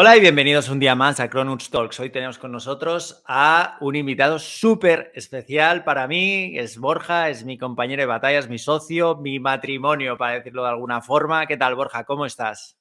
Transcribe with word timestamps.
Hola 0.00 0.16
y 0.16 0.20
bienvenidos 0.20 0.68
un 0.68 0.78
día 0.78 0.94
más 0.94 1.18
a 1.18 1.28
Cronuts 1.28 1.70
Talks. 1.70 1.98
Hoy 1.98 2.10
tenemos 2.10 2.38
con 2.38 2.52
nosotros 2.52 3.20
a 3.26 3.76
un 3.80 3.96
invitado 3.96 4.38
súper 4.38 5.10
especial 5.12 5.82
para 5.82 6.06
mí. 6.06 6.56
Es 6.56 6.78
Borja, 6.78 7.30
es 7.30 7.44
mi 7.44 7.58
compañero 7.58 8.02
de 8.02 8.06
batallas, 8.06 8.48
mi 8.48 8.58
socio, 8.58 9.16
mi 9.16 9.40
matrimonio, 9.40 10.16
para 10.16 10.34
decirlo 10.34 10.62
de 10.62 10.68
alguna 10.68 11.00
forma. 11.00 11.48
¿Qué 11.48 11.56
tal, 11.56 11.74
Borja? 11.74 12.04
¿Cómo 12.04 12.26
estás? 12.26 12.78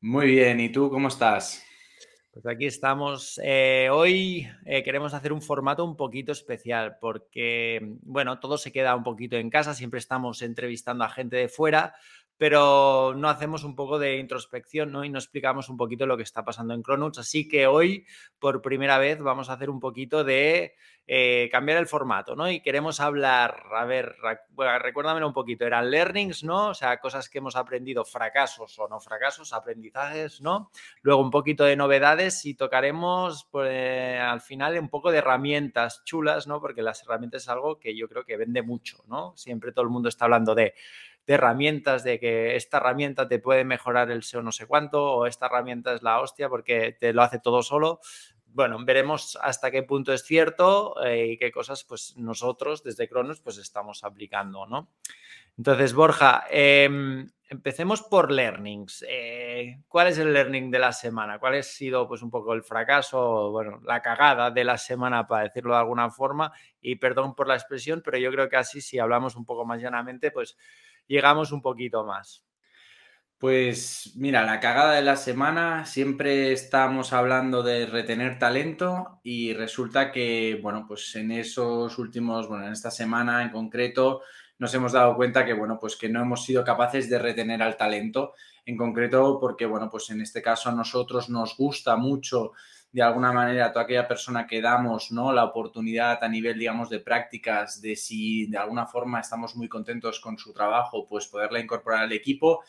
Muy 0.00 0.26
bien, 0.26 0.58
¿y 0.58 0.68
tú 0.70 0.90
cómo 0.90 1.06
estás? 1.06 1.64
Pues 2.32 2.44
aquí 2.46 2.66
estamos. 2.66 3.40
Eh, 3.44 3.88
hoy 3.92 4.48
eh, 4.64 4.82
queremos 4.82 5.14
hacer 5.14 5.32
un 5.32 5.42
formato 5.42 5.84
un 5.84 5.96
poquito 5.96 6.32
especial 6.32 6.96
porque, 7.00 7.94
bueno, 8.02 8.40
todo 8.40 8.58
se 8.58 8.72
queda 8.72 8.96
un 8.96 9.04
poquito 9.04 9.36
en 9.36 9.50
casa, 9.50 9.72
siempre 9.72 10.00
estamos 10.00 10.42
entrevistando 10.42 11.04
a 11.04 11.10
gente 11.10 11.36
de 11.36 11.48
fuera, 11.48 11.94
pero 12.38 13.14
no 13.16 13.28
hacemos 13.28 13.64
un 13.64 13.74
poco 13.74 13.98
de 13.98 14.18
introspección 14.18 14.92
¿no? 14.92 15.04
y 15.04 15.10
no 15.10 15.18
explicamos 15.18 15.68
un 15.68 15.76
poquito 15.76 16.06
lo 16.06 16.16
que 16.16 16.22
está 16.22 16.44
pasando 16.44 16.74
en 16.74 16.82
Cronuts. 16.82 17.18
Así 17.18 17.48
que 17.48 17.66
hoy, 17.66 18.06
por 18.38 18.62
primera 18.62 18.98
vez, 18.98 19.20
vamos 19.20 19.48
a 19.48 19.54
hacer 19.54 19.70
un 19.70 19.80
poquito 19.80 20.24
de 20.24 20.74
eh, 21.08 21.48
cambiar 21.52 21.78
el 21.78 21.86
formato, 21.86 22.34
¿no? 22.34 22.50
Y 22.50 22.60
queremos 22.60 22.98
hablar, 22.98 23.62
a 23.72 23.84
ver, 23.84 24.16
recuérdamelo 24.82 25.28
un 25.28 25.32
poquito, 25.32 25.64
eran 25.64 25.88
learnings, 25.88 26.42
¿no? 26.42 26.70
O 26.70 26.74
sea, 26.74 26.98
cosas 26.98 27.28
que 27.28 27.38
hemos 27.38 27.54
aprendido, 27.54 28.04
fracasos 28.04 28.76
o 28.80 28.88
no 28.88 28.98
fracasos, 28.98 29.52
aprendizajes, 29.52 30.40
¿no? 30.40 30.72
Luego 31.02 31.22
un 31.22 31.30
poquito 31.30 31.62
de 31.62 31.76
novedades 31.76 32.44
y 32.44 32.54
tocaremos 32.54 33.46
pues, 33.52 34.20
al 34.20 34.40
final 34.40 34.76
un 34.80 34.88
poco 34.88 35.12
de 35.12 35.18
herramientas 35.18 36.02
chulas, 36.04 36.48
¿no? 36.48 36.60
Porque 36.60 36.82
las 36.82 37.00
herramientas 37.04 37.44
es 37.44 37.48
algo 37.50 37.78
que 37.78 37.96
yo 37.96 38.08
creo 38.08 38.24
que 38.24 38.36
vende 38.36 38.62
mucho, 38.62 39.04
¿no? 39.06 39.32
Siempre 39.36 39.70
todo 39.70 39.84
el 39.84 39.90
mundo 39.92 40.08
está 40.08 40.24
hablando 40.24 40.56
de 40.56 40.74
de 41.26 41.34
herramientas, 41.34 42.04
de 42.04 42.20
que 42.20 42.56
esta 42.56 42.78
herramienta 42.78 43.28
te 43.28 43.38
puede 43.38 43.64
mejorar 43.64 44.10
el 44.10 44.22
SEO 44.22 44.42
no 44.42 44.52
sé 44.52 44.66
cuánto, 44.66 45.04
o 45.04 45.26
esta 45.26 45.46
herramienta 45.46 45.92
es 45.94 46.02
la 46.02 46.20
hostia 46.20 46.48
porque 46.48 46.96
te 46.98 47.12
lo 47.12 47.22
hace 47.22 47.38
todo 47.40 47.62
solo. 47.62 48.00
Bueno, 48.46 48.78
veremos 48.84 49.36
hasta 49.42 49.70
qué 49.70 49.82
punto 49.82 50.12
es 50.12 50.22
cierto 50.22 51.04
eh, 51.04 51.32
y 51.32 51.38
qué 51.38 51.52
cosas 51.52 51.84
pues 51.84 52.16
nosotros 52.16 52.82
desde 52.82 53.08
Cronos 53.08 53.40
pues 53.40 53.58
estamos 53.58 54.02
aplicando, 54.04 54.66
¿no? 54.66 54.88
Entonces, 55.58 55.94
Borja, 55.94 56.44
em, 56.50 57.30
empecemos 57.48 58.02
por 58.02 58.32
learnings. 58.32 59.04
Eh, 59.08 59.82
¿Cuál 59.88 60.08
es 60.08 60.18
el 60.18 60.32
learning 60.32 60.70
de 60.70 60.78
la 60.78 60.92
semana? 60.92 61.38
¿Cuál 61.38 61.54
ha 61.54 61.62
sido 61.62 62.08
pues 62.08 62.22
un 62.22 62.30
poco 62.30 62.52
el 62.52 62.62
fracaso, 62.62 63.50
bueno, 63.50 63.80
la 63.84 64.02
cagada 64.02 64.50
de 64.50 64.64
la 64.64 64.78
semana, 64.78 65.26
para 65.26 65.44
decirlo 65.44 65.74
de 65.74 65.80
alguna 65.80 66.10
forma? 66.10 66.52
Y 66.80 66.96
perdón 66.96 67.34
por 67.34 67.48
la 67.48 67.54
expresión, 67.54 68.02
pero 68.04 68.18
yo 68.18 68.30
creo 68.30 68.48
que 68.48 68.56
así, 68.56 68.80
si 68.80 68.98
hablamos 68.98 69.36
un 69.36 69.44
poco 69.44 69.64
más 69.64 69.80
llanamente, 69.80 70.30
pues 70.30 70.56
llegamos 71.06 71.52
un 71.52 71.62
poquito 71.62 72.04
más. 72.04 72.44
Pues 73.38 74.14
mira, 74.16 74.44
la 74.44 74.60
cagada 74.60 74.94
de 74.94 75.02
la 75.02 75.14
semana, 75.16 75.84
siempre 75.84 76.52
estamos 76.52 77.12
hablando 77.12 77.62
de 77.62 77.84
retener 77.84 78.38
talento 78.38 79.20
y 79.22 79.52
resulta 79.52 80.10
que, 80.10 80.58
bueno, 80.62 80.86
pues 80.88 81.14
en 81.16 81.30
esos 81.32 81.98
últimos, 81.98 82.48
bueno, 82.48 82.66
en 82.66 82.72
esta 82.72 82.90
semana 82.90 83.42
en 83.42 83.50
concreto, 83.50 84.22
nos 84.58 84.72
hemos 84.74 84.92
dado 84.92 85.16
cuenta 85.16 85.44
que, 85.44 85.52
bueno, 85.52 85.78
pues 85.80 85.96
que 85.96 86.08
no 86.08 86.20
hemos 86.20 86.44
sido 86.44 86.64
capaces 86.64 87.10
de 87.10 87.18
retener 87.18 87.62
al 87.62 87.76
talento, 87.76 88.34
en 88.64 88.76
concreto 88.76 89.38
porque, 89.40 89.66
bueno, 89.66 89.88
pues 89.90 90.10
en 90.10 90.20
este 90.20 90.42
caso 90.42 90.68
a 90.68 90.72
nosotros 90.72 91.28
nos 91.28 91.56
gusta 91.56 91.96
mucho 91.96 92.52
de 92.96 93.02
alguna 93.02 93.30
manera 93.30 93.72
toda 93.72 93.84
aquella 93.84 94.08
persona 94.08 94.46
que 94.46 94.62
damos 94.62 95.12
¿no? 95.12 95.30
la 95.30 95.44
oportunidad 95.44 96.24
a 96.24 96.28
nivel, 96.28 96.58
digamos, 96.58 96.88
de 96.88 97.00
prácticas, 97.00 97.82
de 97.82 97.94
si 97.94 98.46
de 98.46 98.56
alguna 98.56 98.86
forma 98.86 99.20
estamos 99.20 99.54
muy 99.54 99.68
contentos 99.68 100.18
con 100.18 100.38
su 100.38 100.54
trabajo, 100.54 101.06
pues 101.06 101.26
poderla 101.26 101.60
incorporar 101.60 102.04
al 102.04 102.12
equipo. 102.12 102.64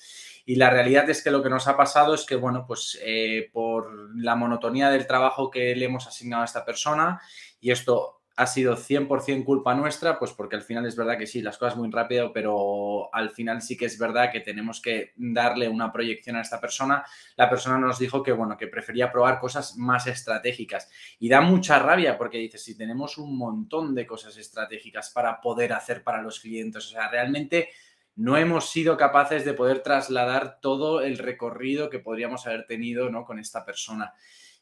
Y 0.45 0.55
la 0.55 0.69
realidad 0.69 1.09
es 1.09 1.23
que 1.23 1.31
lo 1.31 1.41
que 1.41 1.49
nos 1.49 1.69
ha 1.69 1.77
pasado 1.77 2.13
es 2.13 2.25
que, 2.25 2.35
bueno, 2.35 2.65
pues 2.67 2.99
eh, 3.01 3.49
por 3.53 3.89
la 4.17 4.35
monotonía 4.35 4.89
del 4.89 5.07
trabajo 5.07 5.49
que 5.49 5.73
le 5.75 5.85
hemos 5.85 6.07
asignado 6.07 6.41
a 6.41 6.45
esta 6.45 6.65
persona, 6.65 7.21
y 7.61 7.71
esto 7.71 8.16
ha 8.37 8.45
sido 8.45 8.77
100% 8.77 9.43
culpa 9.43 9.73
nuestra, 9.73 10.19
pues 10.19 10.31
porque 10.31 10.55
al 10.55 10.61
final 10.61 10.85
es 10.85 10.95
verdad 10.95 11.17
que 11.17 11.25
sí, 11.25 11.41
las 11.41 11.57
cosas 11.57 11.75
muy 11.75 11.89
rápido, 11.89 12.31
pero 12.31 13.09
al 13.11 13.31
final 13.31 13.63
sí 13.63 13.75
que 13.75 13.85
es 13.85 13.97
verdad 13.97 14.31
que 14.31 14.41
tenemos 14.41 14.79
que 14.79 15.13
darle 15.15 15.67
una 15.67 15.91
proyección 15.91 16.35
a 16.35 16.41
esta 16.41 16.61
persona. 16.61 17.03
La 17.35 17.49
persona 17.49 17.79
nos 17.79 17.97
dijo 17.97 18.21
que, 18.21 18.31
bueno, 18.31 18.55
que 18.55 18.67
prefería 18.67 19.11
probar 19.11 19.39
cosas 19.39 19.75
más 19.77 20.05
estratégicas. 20.05 20.87
Y 21.17 21.29
da 21.29 21.41
mucha 21.41 21.79
rabia 21.79 22.15
porque 22.15 22.37
dice, 22.37 22.59
si 22.59 22.77
tenemos 22.77 23.17
un 23.17 23.35
montón 23.35 23.95
de 23.95 24.05
cosas 24.05 24.37
estratégicas 24.37 25.09
para 25.09 25.41
poder 25.41 25.73
hacer 25.73 26.03
para 26.03 26.21
los 26.21 26.39
clientes, 26.39 26.85
o 26.85 26.89
sea, 26.89 27.09
realmente 27.09 27.69
no 28.17 28.35
hemos 28.35 28.71
sido 28.71 28.97
capaces 28.97 29.45
de 29.45 29.53
poder 29.53 29.83
trasladar 29.83 30.59
todo 30.59 31.01
el 31.01 31.19
recorrido 31.19 31.89
que 31.89 31.99
podríamos 31.99 32.47
haber 32.47 32.65
tenido, 32.65 33.11
¿no? 33.11 33.25
Con 33.25 33.37
esta 33.37 33.63
persona. 33.63 34.13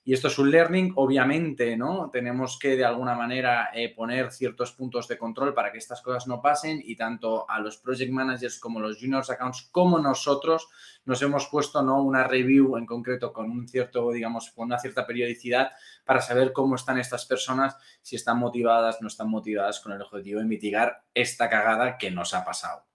Y 0.04 0.14
esto 0.14 0.28
es 0.28 0.38
un 0.38 0.52
learning, 0.52 0.92
obviamente, 0.98 1.76
¿no? 1.78 2.10
Tenemos 2.12 2.60
que 2.60 2.76
de 2.76 2.84
alguna 2.84 3.16
manera 3.16 3.70
eh, 3.74 3.96
poner 3.96 4.32
ciertos 4.32 4.74
puntos 4.74 5.08
de 5.08 5.18
control 5.18 5.54
para 5.54 5.72
que 5.72 5.78
estas 5.78 6.02
cosas 6.02 6.28
no 6.28 6.42
pasen 6.42 6.80
y 6.84 6.98
tanto 6.98 7.50
a 7.50 7.60
los 7.60 7.78
project 7.78 8.12
managers 8.12 8.60
como 8.60 8.82
los 8.82 9.00
juniors 9.00 9.30
accounts 9.30 9.70
como 9.72 10.00
nosotros 10.00 10.68
nos 11.06 11.22
hemos 11.22 11.48
puesto, 11.48 11.82
¿no? 11.82 12.04
Una 12.04 12.26
review 12.26 12.76
en 12.76 12.86
concreto 12.86 13.32
con 13.32 13.50
un 13.50 13.70
cierto, 13.70 14.12
digamos, 14.12 14.52
con 14.52 14.66
una 14.66 14.80
cierta 14.80 15.08
periodicidad 15.08 15.72
para 16.04 16.20
saber 16.22 16.52
cómo 16.52 16.76
están 16.76 17.00
estas 17.00 17.26
personas, 17.26 17.78
si 18.02 18.18
están 18.18 18.38
motivadas, 18.38 19.02
no 19.02 19.08
están 19.08 19.30
motivadas 19.30 19.80
con 19.80 19.94
el 19.94 20.02
objetivo 20.02 20.42
de 20.42 20.46
mitigar 20.46 21.06
esta 21.14 21.50
cagada 21.50 21.98
que 21.98 22.12
nos 22.12 22.34
ha 22.34 22.44
pasado. 22.44 22.86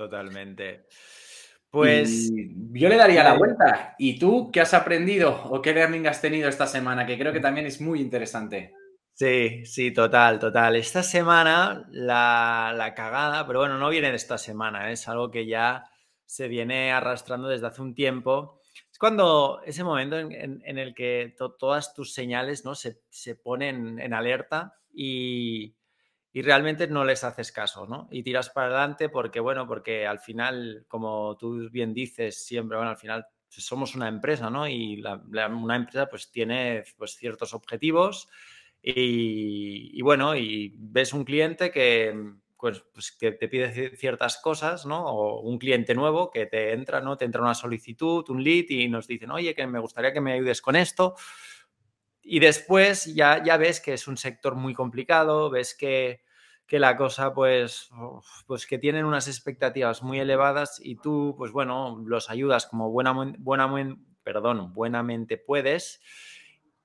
Totalmente. 0.00 0.86
Pues 1.68 2.32
yo 2.32 2.88
le 2.88 2.96
daría 2.96 3.22
la 3.22 3.34
vuelta. 3.34 3.96
¿Y 3.98 4.18
tú 4.18 4.50
qué 4.50 4.62
has 4.62 4.72
aprendido 4.72 5.42
o 5.50 5.60
qué 5.60 5.74
learning 5.74 6.06
has 6.06 6.22
tenido 6.22 6.48
esta 6.48 6.66
semana? 6.66 7.04
Que 7.04 7.18
creo 7.18 7.34
que 7.34 7.40
también 7.40 7.66
es 7.66 7.82
muy 7.82 8.00
interesante. 8.00 8.72
Sí, 9.12 9.66
sí, 9.66 9.90
total, 9.92 10.38
total. 10.38 10.76
Esta 10.76 11.02
semana 11.02 11.86
la, 11.90 12.94
cagada, 12.96 13.46
pero 13.46 13.58
bueno, 13.58 13.76
no 13.76 13.90
viene 13.90 14.08
de 14.08 14.16
esta 14.16 14.38
semana, 14.38 14.88
¿eh? 14.88 14.94
es 14.94 15.06
algo 15.06 15.30
que 15.30 15.44
ya 15.44 15.84
se 16.24 16.48
viene 16.48 16.92
arrastrando 16.92 17.48
desde 17.48 17.66
hace 17.66 17.82
un 17.82 17.94
tiempo. 17.94 18.62
Es 18.90 18.98
cuando 18.98 19.60
ese 19.66 19.84
momento 19.84 20.18
en, 20.18 20.78
el 20.78 20.94
que 20.94 21.34
todas 21.58 21.92
tus 21.92 22.14
señales 22.14 22.64
¿no? 22.64 22.74
se, 22.74 23.02
se 23.10 23.34
ponen 23.34 23.98
en 23.98 24.14
alerta 24.14 24.78
y, 24.94 25.76
realmente 26.42 26.86
no 26.86 27.04
les 27.04 27.24
haces 27.24 27.52
caso, 27.52 27.86
¿no? 27.86 28.08
Y 28.10 28.22
tiras 28.22 28.50
para 28.50 28.68
adelante 28.68 29.08
porque, 29.08 29.40
bueno, 29.40 29.66
porque 29.66 30.06
al 30.06 30.20
final, 30.20 30.84
como 30.88 31.36
tú 31.38 31.68
bien 31.70 31.92
dices 31.92 32.44
siempre, 32.44 32.76
bueno, 32.76 32.90
al 32.90 32.96
final 32.98 33.26
somos 33.48 33.94
una 33.96 34.08
empresa, 34.08 34.48
¿no? 34.50 34.68
Y 34.68 35.02
una 35.02 35.76
empresa 35.76 36.08
pues 36.08 36.30
tiene 36.30 36.84
pues, 36.96 37.16
ciertos 37.16 37.52
objetivos 37.52 38.28
y, 38.82 40.00
bueno, 40.02 40.36
y 40.36 40.74
ves 40.78 41.12
un 41.12 41.24
cliente 41.24 41.70
que, 41.70 42.14
pues, 42.56 42.82
pues, 42.92 43.12
que 43.12 43.32
te 43.32 43.48
pide 43.48 43.96
ciertas 43.96 44.38
cosas, 44.38 44.86
¿no? 44.86 45.04
O 45.04 45.40
un 45.40 45.58
cliente 45.58 45.94
nuevo 45.94 46.30
que 46.30 46.46
te 46.46 46.72
entra, 46.72 47.00
¿no? 47.00 47.16
Te 47.16 47.24
entra 47.26 47.42
una 47.42 47.54
solicitud, 47.54 48.24
un 48.30 48.42
lead 48.42 48.66
y 48.70 48.88
nos 48.88 49.06
dicen, 49.06 49.30
oye, 49.30 49.54
que 49.54 49.66
me 49.66 49.78
gustaría 49.80 50.12
que 50.12 50.20
me 50.20 50.32
ayudes 50.32 50.62
con 50.62 50.76
esto. 50.76 51.14
Y 52.22 52.38
después 52.38 53.14
ya, 53.14 53.42
ya 53.42 53.56
ves 53.56 53.80
que 53.80 53.94
es 53.94 54.06
un 54.06 54.16
sector 54.16 54.54
muy 54.54 54.72
complicado, 54.72 55.50
ves 55.50 55.74
que, 55.74 56.22
que 56.70 56.78
la 56.78 56.96
cosa, 56.96 57.34
pues, 57.34 57.90
pues 58.46 58.64
que 58.64 58.78
tienen 58.78 59.04
unas 59.04 59.26
expectativas 59.26 60.04
muy 60.04 60.20
elevadas 60.20 60.80
y 60.80 60.94
tú, 60.94 61.34
pues 61.36 61.50
bueno, 61.50 62.00
los 62.06 62.30
ayudas 62.30 62.66
como 62.66 62.92
buena, 62.92 63.12
buena, 63.38 63.96
perdón, 64.22 64.72
buenamente 64.72 65.36
puedes, 65.36 66.00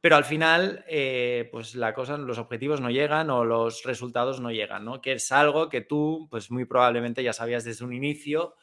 pero 0.01 0.15
al 0.15 0.25
final, 0.25 0.83
eh, 0.87 1.49
pues 1.51 1.75
la 1.75 1.93
cosa, 1.93 2.17
los 2.17 2.39
objetivos 2.39 2.81
no 2.81 2.89
llegan 2.89 3.29
o 3.29 3.45
los 3.45 3.83
resultados 3.83 4.39
no 4.39 4.49
llegan, 4.49 4.85
¿no? 4.85 5.01
Que 5.01 5.13
es 5.13 5.31
algo 5.31 5.69
que 5.69 5.81
tú, 5.81 6.27
pues 6.31 6.49
muy 6.49 6.65
probablemente 6.65 7.21
ya 7.21 7.31
sabías 7.31 7.63
desde 7.63 7.85
un 7.85 7.93
inicio 7.93 8.55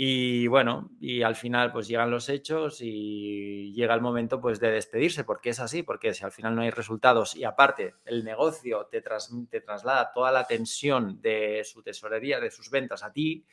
y 0.00 0.46
bueno, 0.46 0.92
y 1.00 1.22
al 1.22 1.34
final 1.34 1.72
pues 1.72 1.88
llegan 1.88 2.12
los 2.12 2.28
hechos 2.28 2.80
y 2.82 3.72
llega 3.72 3.94
el 3.94 4.00
momento 4.00 4.40
pues 4.40 4.60
de 4.60 4.70
despedirse, 4.70 5.24
porque 5.24 5.50
es 5.50 5.58
así, 5.58 5.82
porque 5.82 6.14
si 6.14 6.24
al 6.24 6.30
final 6.30 6.54
no 6.54 6.62
hay 6.62 6.70
resultados 6.70 7.34
y 7.34 7.42
aparte 7.42 7.96
el 8.04 8.22
negocio 8.22 8.86
te, 8.86 9.02
te 9.02 9.60
traslada 9.60 10.12
toda 10.14 10.30
la 10.30 10.46
tensión 10.46 11.20
de 11.20 11.64
su 11.64 11.82
tesorería, 11.82 12.38
de 12.38 12.52
sus 12.52 12.70
ventas 12.70 13.02
a 13.02 13.12
ti, 13.12 13.44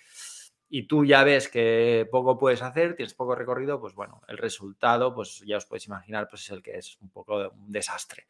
y 0.69 0.83
tú 0.83 1.03
ya 1.03 1.23
ves 1.23 1.49
que 1.49 2.07
poco 2.11 2.37
puedes 2.37 2.61
hacer, 2.61 2.95
tienes 2.95 3.15
poco 3.15 3.33
recorrido, 3.33 3.79
pues 3.81 3.95
bueno, 3.95 4.21
el 4.27 4.37
resultado, 4.37 5.15
pues 5.15 5.41
ya 5.47 5.57
os 5.57 5.65
podéis 5.65 5.87
imaginar, 5.87 6.27
pues 6.29 6.43
es 6.43 6.51
el 6.51 6.61
que 6.61 6.77
es 6.77 6.99
un 7.01 7.09
poco 7.09 7.37
un 7.37 7.71
desastre. 7.71 8.27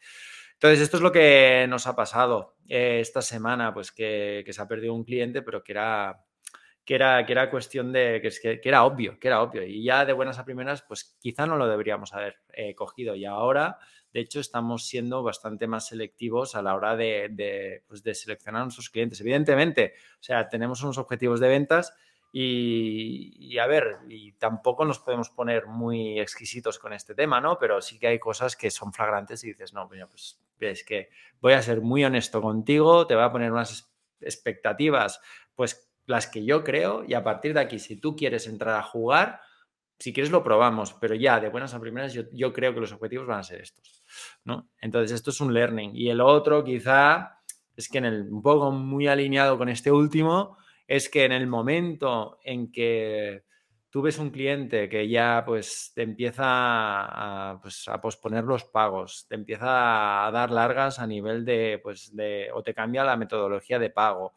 Entonces, 0.54 0.80
esto 0.80 0.96
es 0.96 1.04
lo 1.04 1.12
que 1.12 1.66
nos 1.68 1.86
ha 1.86 1.98
pasado 1.98 2.56
eh, 2.70 3.00
esta 3.02 3.22
semana, 3.22 3.74
pues 3.74 3.92
que, 3.92 4.44
que, 4.46 4.54
se 4.54 4.62
ha 4.62 4.70
perdido 4.70 4.94
un 4.94 5.04
cliente, 5.04 5.42
pero 5.42 5.66
que 5.66 5.74
era, 5.74 6.24
que 6.86 6.96
era, 6.96 7.26
que 7.26 7.32
era 7.34 7.50
cuestión 7.50 7.92
de, 7.92 8.22
que, 8.22 8.60
que, 8.60 8.70
era 8.70 8.84
obvio, 8.86 9.20
que 9.20 9.28
era 9.28 9.42
obvio. 9.42 9.64
Y 9.64 9.84
ya 9.84 10.06
de 10.06 10.14
buenas 10.14 10.38
a 10.40 10.46
primeras, 10.46 10.84
pues 10.84 11.16
quizá 11.20 11.46
no 11.46 11.58
lo 11.58 11.68
deberíamos 11.68 12.14
haber 12.14 12.38
eh, 12.54 12.76
cogido. 12.76 13.16
Y 13.16 13.26
ahora, 13.26 13.80
de 14.14 14.20
hecho, 14.20 14.40
estamos 14.40 14.88
siendo 14.88 15.24
bastante 15.24 15.68
más 15.68 15.88
selectivos 15.88 16.56
a 16.56 16.62
la 16.62 16.76
hora 16.76 16.96
de, 16.96 17.30
de, 17.32 17.84
pues 17.88 18.04
de 18.04 18.14
seleccionar 18.14 18.62
a 18.62 18.66
nuestros 18.66 18.90
clientes. 18.90 19.20
Evidentemente, 19.22 19.94
o 20.20 20.24
sea, 20.24 20.48
tenemos 20.48 20.84
unos 20.84 20.98
objetivos 20.98 21.40
de 21.40 21.48
ventas 21.50 21.94
Y, 22.38 23.58
a 23.60 23.66
ver, 23.66 24.00
y 24.10 24.34
tampoco 24.34 24.84
nos 24.84 25.00
podemos 25.00 25.30
poner 25.30 25.68
muy 25.68 26.20
exquisitos 26.20 26.80
con 26.80 26.92
este 26.92 27.16
tema, 27.16 27.40
¿no? 27.40 27.58
Pero 27.58 27.82
sí 27.82 27.98
que 27.98 28.08
hay 28.08 28.20
cosas 28.20 28.58
que 28.58 28.70
son 28.72 28.92
flagrantes 28.92 29.42
y 29.46 29.48
dices, 29.54 29.74
no, 29.74 29.88
pues 29.88 30.42
es 30.60 30.84
que 30.84 31.10
voy 31.40 31.54
a 31.54 31.62
ser 31.62 31.80
muy 31.80 32.04
honesto 32.04 32.42
contigo, 32.42 33.08
te 33.08 33.16
voy 33.16 33.24
a 33.24 33.32
poner 33.32 33.54
unas 33.54 33.90
expectativas, 34.20 35.22
pues 35.56 35.90
las 36.06 36.28
que 36.28 36.46
yo 36.46 36.64
creo, 36.64 37.04
y 37.08 37.14
a 37.14 37.24
partir 37.24 37.54
de 37.54 37.62
aquí, 37.62 37.80
si 37.80 37.98
tú 37.98 38.16
quieres 38.16 38.48
entrar 38.48 38.76
a 38.76 38.84
jugar, 38.84 39.42
si 39.98 40.14
quieres 40.14 40.32
lo 40.32 40.44
probamos, 40.44 40.94
pero 40.94 41.16
ya 41.16 41.40
de 41.40 41.50
buenas 41.50 41.74
a 41.74 41.80
primeras 41.80 42.14
yo, 42.14 42.54
creo 42.54 42.74
que 42.74 42.82
los 42.82 42.92
objetivos 42.92 43.28
van 43.28 43.40
a 43.40 43.44
ser 43.44 43.62
estos, 43.62 44.04
¿no? 44.44 44.70
Entonces 44.80 45.12
esto 45.12 45.30
es 45.30 45.40
un 45.40 45.54
learning. 45.54 45.92
Y 45.96 46.10
el 46.10 46.22
otro 46.22 46.64
quizá 46.64 47.40
es 47.76 47.90
que 47.90 48.00
en 48.00 48.06
el, 48.06 48.22
un 48.32 48.42
poco 48.42 48.72
muy 48.72 49.08
alineado 49.08 49.58
con 49.58 49.70
este 49.70 49.92
último, 49.92 50.58
es 50.88 51.10
que 51.10 51.26
en 51.26 51.32
el 51.32 51.48
momento 51.48 52.40
en 52.44 52.72
que 52.72 53.46
tú 53.90 54.02
ves 54.02 54.20
un 54.20 54.30
cliente 54.30 54.90
que 54.90 55.08
ya 55.08 55.44
pues 55.46 55.94
te 55.96 56.02
empieza 56.02 56.44
a, 56.46 57.60
pues, 57.62 57.88
a 57.88 58.02
posponer 58.02 58.44
los 58.44 58.66
pagos, 58.66 59.26
te 59.30 59.36
empieza 59.36 60.28
a 60.28 60.32
dar 60.32 60.52
largas 60.52 61.00
a 61.00 61.08
nivel 61.08 61.46
de, 61.46 61.80
pues, 61.82 62.14
de 62.14 62.50
o 62.54 62.62
te 62.62 62.74
cambia 62.74 63.06
la 63.06 63.16
metodología 63.16 63.80
de 63.80 63.90
pago, 63.90 64.36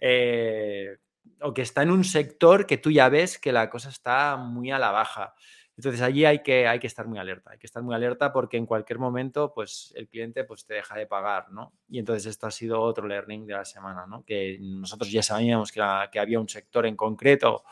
eh, 0.00 0.98
o 1.40 1.52
que 1.52 1.62
está 1.62 1.82
en 1.82 1.90
un 1.90 2.04
sector 2.04 2.66
que 2.66 2.78
tú 2.78 2.90
ya 2.90 3.08
ves 3.08 3.38
que 3.38 3.52
la 3.52 3.68
cosa 3.70 3.88
está 3.88 4.36
muy 4.36 4.70
a 4.70 4.78
la 4.78 4.90
baja. 4.90 5.34
Entonces 5.76 6.00
allí 6.00 6.24
hay 6.24 6.42
que, 6.42 6.66
hay 6.66 6.78
que 6.78 6.86
estar 6.86 7.06
muy 7.06 7.18
alerta, 7.18 7.50
hay 7.50 7.58
que 7.58 7.66
estar 7.66 7.82
muy 7.82 7.94
alerta 7.94 8.32
porque 8.32 8.56
en 8.56 8.64
cualquier 8.64 8.98
momento 8.98 9.52
pues 9.52 9.92
el 9.94 10.08
cliente 10.08 10.44
pues 10.44 10.64
te 10.64 10.74
deja 10.74 10.96
de 10.96 11.06
pagar, 11.06 11.52
¿no? 11.52 11.74
Y 11.88 11.98
entonces 11.98 12.24
esto 12.26 12.46
ha 12.46 12.50
sido 12.50 12.80
otro 12.80 13.06
learning 13.06 13.46
de 13.46 13.52
la 13.52 13.64
semana, 13.66 14.06
¿no? 14.06 14.24
Que 14.24 14.56
nosotros 14.58 15.10
ya 15.12 15.22
sabíamos 15.22 15.72
que, 15.72 15.82
que 16.10 16.18
había 16.18 16.40
un 16.40 16.48
sector 16.48 16.86
en 16.86 16.96
concreto 16.96 17.64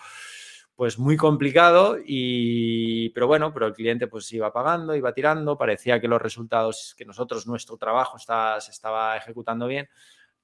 pues 0.77 0.99
muy 0.99 1.17
complicado 1.17 1.97
y 2.05 3.11
pero 3.11 3.27
bueno, 3.27 3.53
pero 3.55 3.67
el 3.67 3.75
cliente 3.75 4.07
pues 4.07 4.31
iba 4.33 4.53
pagando, 4.53 4.95
iba 4.95 5.15
tirando, 5.15 5.57
parecía 5.57 6.01
que 6.01 6.09
los 6.09 6.21
resultados 6.21 6.95
que 6.99 7.05
nosotros 7.05 7.47
nuestro 7.47 7.77
trabajo 7.77 8.17
estaba, 8.17 8.61
se 8.61 8.73
estaba 8.73 9.17
ejecutando 9.17 9.67
bien, 9.67 9.89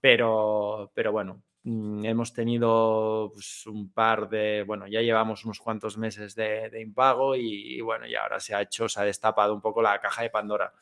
pero 0.00 0.92
pero 0.94 1.12
bueno, 1.12 1.42
hemos 1.64 2.32
tenido 2.32 3.30
pues, 3.32 3.66
un 3.66 3.92
par 3.92 4.28
de, 4.28 4.64
bueno, 4.66 4.86
ya 4.86 5.02
llevamos 5.02 5.44
unos 5.44 5.60
cuantos 5.60 5.98
meses 5.98 6.34
de, 6.34 6.70
impago 6.80 7.36
y, 7.36 7.80
bueno, 7.80 8.06
y 8.06 8.14
ahora 8.14 8.40
se 8.40 8.54
ha 8.54 8.62
hecho, 8.62 8.88
se 8.88 9.00
ha 9.00 9.04
destapado 9.04 9.54
un 9.54 9.60
poco 9.60 9.82
la 9.82 10.00
caja 10.00 10.22
de 10.22 10.30
Pandora. 10.30 10.72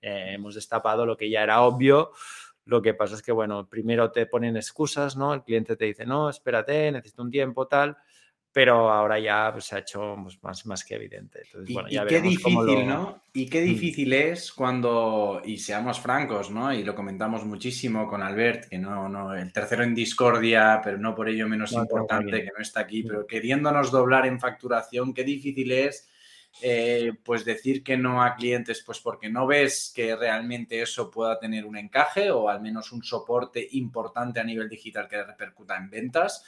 Eh, 0.00 0.34
hemos 0.34 0.54
destapado 0.54 1.04
lo 1.04 1.16
que 1.16 1.28
ya 1.28 1.42
era 1.42 1.62
obvio. 1.62 2.12
Lo 2.64 2.82
que 2.82 2.94
pasa 2.94 3.14
es 3.14 3.22
que, 3.22 3.32
bueno, 3.32 3.66
primero 3.68 4.12
te 4.12 4.26
ponen 4.26 4.56
excusas, 4.56 5.16
¿no? 5.16 5.34
El 5.34 5.42
cliente 5.42 5.76
te 5.76 5.86
dice, 5.86 6.06
no, 6.06 6.28
espérate, 6.28 6.92
necesito 6.92 7.22
un 7.22 7.30
tiempo, 7.30 7.66
tal 7.66 7.96
pero 8.58 8.90
ahora 8.90 9.20
ya 9.20 9.50
pues, 9.52 9.66
se 9.66 9.76
ha 9.76 9.78
hecho 9.78 10.16
pues, 10.20 10.42
más, 10.42 10.66
más 10.66 10.84
que 10.84 10.96
evidente. 10.96 11.42
y, 11.64 11.76
qué 12.08 12.20
difícil, 12.20 12.88
¿no? 12.88 13.22
Y 13.32 13.48
qué 13.48 13.60
mm. 13.60 13.64
difícil 13.64 14.12
es 14.12 14.50
cuando, 14.50 15.40
y 15.44 15.58
seamos 15.58 16.00
francos, 16.00 16.50
¿no? 16.50 16.72
Y 16.72 16.82
lo 16.82 16.92
comentamos 16.92 17.44
muchísimo 17.44 18.08
con 18.08 18.20
Albert, 18.20 18.68
que 18.68 18.76
no, 18.76 19.08
no, 19.08 19.32
el 19.32 19.52
tercero 19.52 19.84
en 19.84 19.94
discordia, 19.94 20.80
pero 20.82 20.98
no 20.98 21.14
por 21.14 21.28
ello 21.28 21.46
menos 21.46 21.70
importante, 21.70 22.42
que 22.42 22.50
no 22.52 22.60
está 22.60 22.80
aquí, 22.80 23.04
mm. 23.04 23.06
pero 23.06 23.26
queriéndonos 23.28 23.92
doblar 23.92 24.26
en 24.26 24.40
facturación, 24.40 25.14
qué 25.14 25.22
difícil 25.22 25.70
es. 25.70 26.08
Eh, 26.60 27.12
pues 27.22 27.44
decir 27.44 27.84
que 27.84 27.96
no 27.96 28.24
a 28.24 28.34
clientes, 28.34 28.82
pues 28.84 28.98
porque 28.98 29.28
no 29.28 29.46
ves 29.46 29.92
que 29.94 30.16
realmente 30.16 30.82
eso 30.82 31.08
pueda 31.08 31.38
tener 31.38 31.64
un 31.64 31.76
encaje 31.76 32.32
o 32.32 32.48
al 32.48 32.60
menos 32.60 32.90
un 32.90 33.04
soporte 33.04 33.68
importante 33.72 34.40
a 34.40 34.44
nivel 34.44 34.68
digital 34.68 35.06
que 35.06 35.22
repercuta 35.22 35.76
en 35.76 35.90
ventas. 35.90 36.42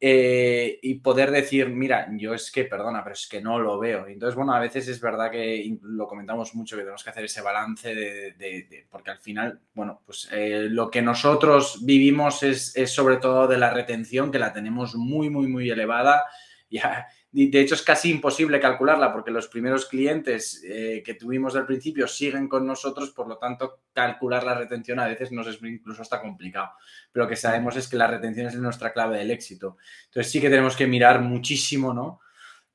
Eh, 0.00 0.78
y 0.80 0.94
poder 1.00 1.32
decir, 1.32 1.68
mira, 1.70 2.08
yo 2.12 2.32
es 2.32 2.52
que, 2.52 2.64
perdona, 2.64 3.02
pero 3.02 3.14
es 3.14 3.26
que 3.26 3.40
no 3.40 3.58
lo 3.58 3.80
veo. 3.80 4.06
Entonces, 4.06 4.36
bueno, 4.36 4.54
a 4.54 4.60
veces 4.60 4.86
es 4.86 5.00
verdad 5.00 5.28
que 5.28 5.76
lo 5.82 6.06
comentamos 6.06 6.54
mucho, 6.54 6.76
que 6.76 6.82
tenemos 6.82 7.02
que 7.02 7.10
hacer 7.10 7.24
ese 7.24 7.40
balance 7.40 7.94
de, 7.94 8.86
porque 8.90 9.10
al 9.10 9.18
final, 9.18 9.60
bueno, 9.74 10.00
pues 10.06 10.28
eh, 10.30 10.68
lo 10.70 10.88
que 10.88 11.02
nosotros 11.02 11.84
vivimos 11.84 12.44
es, 12.44 12.76
es, 12.76 12.92
sobre 12.92 13.16
todo 13.16 13.48
de 13.48 13.58
la 13.58 13.70
retención, 13.70 14.30
que 14.30 14.38
la 14.38 14.52
tenemos 14.52 14.94
muy, 14.94 15.30
muy, 15.30 15.48
muy 15.48 15.70
elevada. 15.70 16.24
Ya, 16.70 17.06
de 17.30 17.60
hecho, 17.60 17.74
es 17.74 17.82
casi 17.82 18.10
imposible 18.10 18.58
calcularla 18.58 19.12
porque 19.12 19.30
los 19.30 19.48
primeros 19.48 19.86
clientes 19.86 20.62
eh, 20.64 21.02
que 21.04 21.14
tuvimos 21.14 21.54
al 21.56 21.66
principio 21.66 22.08
siguen 22.08 22.48
con 22.48 22.66
nosotros, 22.66 23.10
por 23.10 23.28
lo 23.28 23.36
tanto, 23.36 23.82
calcular 23.92 24.44
la 24.44 24.54
retención 24.54 24.98
a 24.98 25.06
veces 25.06 25.30
nos 25.30 25.46
es 25.46 25.62
incluso 25.62 26.00
hasta 26.00 26.22
complicado. 26.22 26.70
Pero 27.12 27.26
lo 27.26 27.28
que 27.28 27.36
sabemos 27.36 27.76
es 27.76 27.86
que 27.86 27.96
la 27.96 28.06
retención 28.06 28.46
es 28.46 28.54
nuestra 28.54 28.92
clave 28.92 29.18
del 29.18 29.30
éxito. 29.30 29.76
Entonces, 30.06 30.32
sí 30.32 30.40
que 30.40 30.48
tenemos 30.48 30.74
que 30.74 30.86
mirar 30.86 31.20
muchísimo, 31.20 31.92
¿no? 31.92 32.20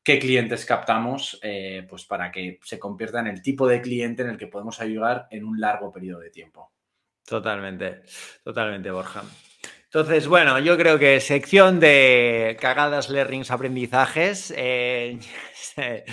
qué 0.04 0.20
clientes 0.20 0.66
captamos 0.66 1.40
eh, 1.42 1.88
pues 1.90 2.04
para 2.04 2.32
que 2.32 2.60
se 2.62 2.78
convierta 2.78 3.22
en 3.22 3.28
el 3.28 3.42
tipo 3.42 3.68
de 3.68 3.82
cliente 3.82 4.22
en 4.22 4.30
el 4.30 4.38
que 4.38 4.48
podemos 4.48 4.82
ayudar 4.82 5.28
en 5.32 5.46
un 5.46 5.60
largo 5.60 5.92
periodo 5.92 6.20
de 6.20 6.30
tiempo. 6.30 6.74
Totalmente, 7.26 8.02
totalmente, 8.44 8.92
Borja. 8.92 9.24
Entonces, 9.94 10.28
bueno, 10.28 10.58
yo 10.58 10.76
creo 10.76 10.98
que 10.98 11.20
sección 11.20 11.80
de 11.80 12.58
cagadas, 12.60 13.12
learnings, 13.12 13.52
aprendizajes, 13.52 14.52
eh, 14.58 15.20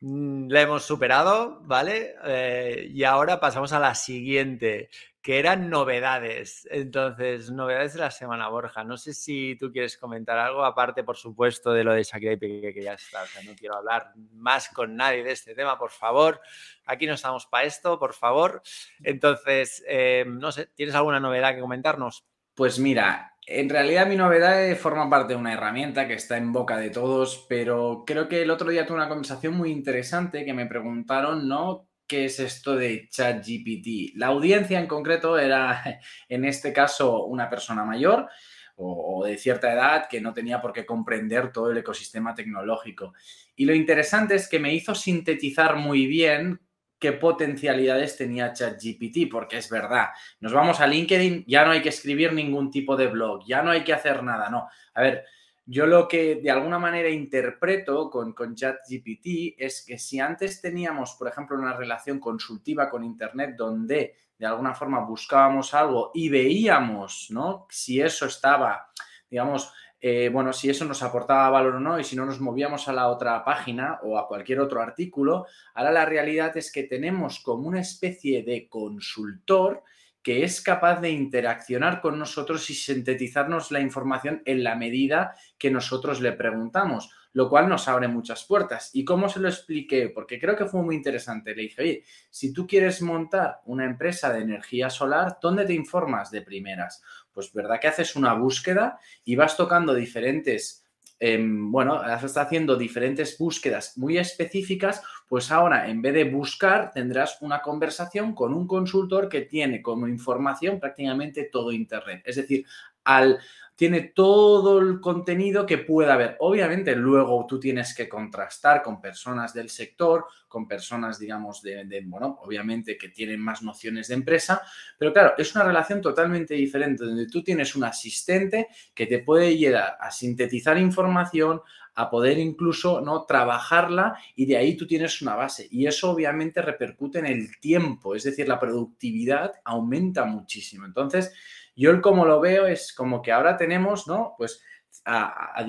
la 0.00 0.62
hemos 0.62 0.84
superado, 0.86 1.60
¿vale? 1.64 2.14
Eh, 2.24 2.88
y 2.90 3.04
ahora 3.04 3.38
pasamos 3.38 3.74
a 3.74 3.78
la 3.78 3.94
siguiente, 3.94 4.88
que 5.20 5.38
eran 5.38 5.68
novedades. 5.68 6.66
Entonces, 6.70 7.50
novedades 7.50 7.92
de 7.92 8.00
la 8.00 8.10
semana, 8.10 8.48
Borja. 8.48 8.84
No 8.84 8.96
sé 8.96 9.12
si 9.12 9.54
tú 9.56 9.70
quieres 9.70 9.98
comentar 9.98 10.38
algo, 10.38 10.64
aparte, 10.64 11.04
por 11.04 11.18
supuesto, 11.18 11.74
de 11.74 11.84
lo 11.84 11.92
de 11.92 12.04
Shakira 12.04 12.32
y 12.32 12.38
que 12.38 12.82
ya 12.82 12.94
está. 12.94 13.22
O 13.22 13.26
sea, 13.26 13.42
no 13.42 13.54
quiero 13.54 13.76
hablar 13.76 14.14
más 14.32 14.70
con 14.70 14.96
nadie 14.96 15.22
de 15.22 15.32
este 15.32 15.54
tema, 15.54 15.78
por 15.78 15.90
favor. 15.90 16.40
Aquí 16.86 17.06
no 17.06 17.12
estamos 17.12 17.44
para 17.44 17.66
esto, 17.66 17.98
por 17.98 18.14
favor. 18.14 18.62
Entonces, 19.02 19.84
eh, 19.86 20.24
no 20.26 20.50
sé, 20.52 20.68
¿tienes 20.74 20.94
alguna 20.94 21.20
novedad 21.20 21.54
que 21.54 21.60
comentarnos? 21.60 22.24
Pues 22.60 22.78
mira, 22.78 23.38
en 23.46 23.70
realidad 23.70 24.06
mi 24.06 24.16
novedad 24.16 24.76
forma 24.76 25.08
parte 25.08 25.32
de 25.32 25.38
una 25.40 25.54
herramienta 25.54 26.06
que 26.06 26.12
está 26.12 26.36
en 26.36 26.52
boca 26.52 26.76
de 26.76 26.90
todos, 26.90 27.46
pero 27.48 28.04
creo 28.06 28.28
que 28.28 28.42
el 28.42 28.50
otro 28.50 28.68
día 28.68 28.84
tuve 28.84 28.98
una 28.98 29.08
conversación 29.08 29.54
muy 29.54 29.70
interesante 29.70 30.44
que 30.44 30.52
me 30.52 30.66
preguntaron, 30.66 31.48
¿no? 31.48 31.88
¿Qué 32.06 32.26
es 32.26 32.38
esto 32.38 32.76
de 32.76 33.08
ChatGPT? 33.08 34.14
La 34.16 34.26
audiencia 34.26 34.78
en 34.78 34.88
concreto 34.88 35.38
era, 35.38 35.82
en 36.28 36.44
este 36.44 36.70
caso, 36.74 37.24
una 37.24 37.48
persona 37.48 37.82
mayor 37.82 38.28
o, 38.76 39.24
de 39.24 39.38
cierta 39.38 39.72
edad 39.72 40.06
que 40.06 40.20
no 40.20 40.34
tenía 40.34 40.60
por 40.60 40.74
qué 40.74 40.84
comprender 40.84 41.52
todo 41.52 41.70
el 41.70 41.78
ecosistema 41.78 42.34
tecnológico. 42.34 43.14
Y 43.56 43.64
lo 43.64 43.74
interesante 43.74 44.34
es 44.34 44.46
que 44.46 44.58
me 44.58 44.74
hizo 44.74 44.94
sintetizar 44.94 45.76
muy 45.76 46.06
bien 46.06 46.60
qué 47.00 47.12
potencialidades 47.12 48.16
tenía 48.16 48.52
ChatGPT, 48.52 49.30
porque 49.30 49.56
es 49.56 49.70
verdad, 49.70 50.10
nos 50.40 50.52
vamos 50.52 50.80
a 50.80 50.86
LinkedIn, 50.86 51.44
ya 51.46 51.64
no 51.64 51.72
hay 51.72 51.80
que 51.80 51.88
escribir 51.88 52.32
ningún 52.32 52.70
tipo 52.70 52.94
de 52.96 53.06
blog, 53.06 53.44
ya 53.46 53.62
no 53.62 53.70
hay 53.70 53.82
que 53.82 53.94
hacer 53.94 54.22
nada, 54.22 54.50
no. 54.50 54.68
A 54.94 55.00
ver, 55.00 55.24
yo 55.64 55.86
lo 55.86 56.06
que 56.06 56.36
de 56.36 56.50
alguna 56.50 56.78
manera 56.78 57.08
interpreto 57.08 58.10
con, 58.10 58.34
con 58.34 58.54
ChatGPT 58.54 59.54
es 59.56 59.84
que 59.86 59.98
si 59.98 60.20
antes 60.20 60.60
teníamos, 60.60 61.14
por 61.14 61.28
ejemplo, 61.28 61.56
una 61.56 61.72
relación 61.72 62.20
consultiva 62.20 62.90
con 62.90 63.02
Internet 63.02 63.54
donde 63.56 64.16
de 64.38 64.46
alguna 64.46 64.74
forma 64.74 65.00
buscábamos 65.00 65.72
algo 65.74 66.10
y 66.12 66.28
veíamos, 66.28 67.28
¿no? 67.30 67.66
Si 67.70 68.00
eso 68.00 68.26
estaba, 68.26 68.90
digamos, 69.30 69.72
eh, 70.02 70.30
bueno, 70.32 70.52
si 70.54 70.70
eso 70.70 70.86
nos 70.86 71.02
aportaba 71.02 71.50
valor 71.50 71.76
o 71.76 71.80
no 71.80 72.00
y 72.00 72.04
si 72.04 72.16
no 72.16 72.24
nos 72.24 72.40
movíamos 72.40 72.88
a 72.88 72.92
la 72.92 73.08
otra 73.08 73.44
página 73.44 73.98
o 74.02 74.18
a 74.18 74.26
cualquier 74.26 74.60
otro 74.60 74.80
artículo, 74.80 75.46
ahora 75.74 75.92
la 75.92 76.06
realidad 76.06 76.56
es 76.56 76.72
que 76.72 76.84
tenemos 76.84 77.40
como 77.40 77.68
una 77.68 77.80
especie 77.80 78.42
de 78.42 78.66
consultor 78.68 79.82
que 80.22 80.44
es 80.44 80.60
capaz 80.60 81.00
de 81.00 81.10
interaccionar 81.10 82.00
con 82.00 82.18
nosotros 82.18 82.68
y 82.70 82.74
sintetizarnos 82.74 83.70
la 83.70 83.80
información 83.80 84.42
en 84.44 84.64
la 84.64 84.74
medida 84.74 85.34
que 85.58 85.70
nosotros 85.70 86.20
le 86.20 86.32
preguntamos, 86.32 87.10
lo 87.32 87.48
cual 87.48 87.68
nos 87.68 87.86
abre 87.88 88.08
muchas 88.08 88.44
puertas. 88.44 88.90
¿Y 88.92 89.04
cómo 89.04 89.28
se 89.28 89.40
lo 89.40 89.48
expliqué? 89.48 90.08
Porque 90.08 90.40
creo 90.40 90.56
que 90.56 90.66
fue 90.66 90.82
muy 90.82 90.96
interesante. 90.96 91.54
Le 91.54 91.62
dije, 91.62 91.82
oye, 91.82 92.04
si 92.28 92.52
tú 92.52 92.66
quieres 92.66 93.02
montar 93.02 93.60
una 93.66 93.84
empresa 93.84 94.32
de 94.32 94.40
energía 94.40 94.90
solar, 94.90 95.38
¿dónde 95.40 95.64
te 95.64 95.74
informas 95.74 96.30
de 96.30 96.42
primeras? 96.42 97.02
Pues 97.32 97.52
verdad 97.52 97.78
que 97.80 97.88
haces 97.88 98.16
una 98.16 98.34
búsqueda 98.34 98.98
y 99.24 99.36
vas 99.36 99.56
tocando 99.56 99.94
diferentes 99.94 100.84
em, 101.22 101.70
bueno, 101.70 102.02
está 102.02 102.40
haciendo 102.42 102.76
diferentes 102.76 103.36
búsquedas 103.36 103.98
muy 103.98 104.16
específicas, 104.16 105.02
pues 105.28 105.52
ahora 105.52 105.88
en 105.88 106.00
vez 106.00 106.14
de 106.14 106.24
buscar 106.24 106.92
tendrás 106.92 107.42
una 107.42 107.60
conversación 107.60 108.34
con 108.34 108.54
un 108.54 108.66
consultor 108.66 109.28
que 109.28 109.42
tiene 109.42 109.82
como 109.82 110.08
información 110.08 110.80
prácticamente 110.80 111.50
todo 111.52 111.72
Internet. 111.72 112.22
Es 112.24 112.36
decir, 112.36 112.64
al 113.04 113.38
tiene 113.80 114.12
todo 114.14 114.78
el 114.78 115.00
contenido 115.00 115.64
que 115.64 115.78
pueda 115.78 116.12
haber. 116.12 116.36
Obviamente, 116.40 116.94
luego 116.94 117.46
tú 117.48 117.58
tienes 117.58 117.94
que 117.94 118.10
contrastar 118.10 118.82
con 118.82 119.00
personas 119.00 119.54
del 119.54 119.70
sector, 119.70 120.26
con 120.48 120.68
personas, 120.68 121.18
digamos, 121.18 121.62
de, 121.62 122.02
bueno, 122.04 122.40
obviamente 122.42 122.98
que 122.98 123.08
tienen 123.08 123.40
más 123.40 123.62
nociones 123.62 124.08
de 124.08 124.16
empresa, 124.16 124.60
pero 124.98 125.14
claro, 125.14 125.32
es 125.38 125.54
una 125.54 125.64
relación 125.64 126.02
totalmente 126.02 126.52
diferente, 126.52 127.06
donde 127.06 127.26
tú 127.26 127.42
tienes 127.42 127.74
un 127.74 127.84
asistente 127.84 128.68
que 128.92 129.06
te 129.06 129.20
puede 129.20 129.46
ayudar 129.46 129.96
a 129.98 130.10
sintetizar 130.10 130.76
información, 130.76 131.62
a 131.94 132.10
poder 132.10 132.38
incluso 132.38 133.00
¿no? 133.00 133.24
trabajarla 133.24 134.18
y 134.36 134.44
de 134.44 134.58
ahí 134.58 134.76
tú 134.76 134.86
tienes 134.86 135.22
una 135.22 135.36
base. 135.36 135.68
Y 135.70 135.86
eso 135.86 136.10
obviamente 136.10 136.60
repercute 136.60 137.18
en 137.18 137.26
el 137.26 137.58
tiempo, 137.60 138.14
es 138.14 138.24
decir, 138.24 138.46
la 138.46 138.60
productividad 138.60 139.52
aumenta 139.64 140.26
muchísimo. 140.26 140.84
Entonces, 140.84 141.32
yo 141.80 141.90
el 141.90 142.02
como 142.02 142.26
lo 142.26 142.40
veo 142.40 142.66
es 142.66 142.92
como 142.92 143.22
que 143.22 143.32
ahora 143.32 143.56
tenemos, 143.56 144.06
¿no? 144.06 144.34
Pues 144.36 144.62
a, 145.06 145.58
a, 145.58 145.66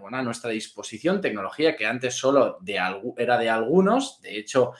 bueno, 0.00 0.16
a 0.16 0.22
nuestra 0.22 0.50
disposición 0.50 1.20
tecnología 1.20 1.74
que 1.74 1.86
antes 1.86 2.14
solo 2.14 2.58
de, 2.60 2.78
era 3.16 3.36
de 3.36 3.50
algunos. 3.50 4.20
De 4.20 4.38
hecho, 4.38 4.74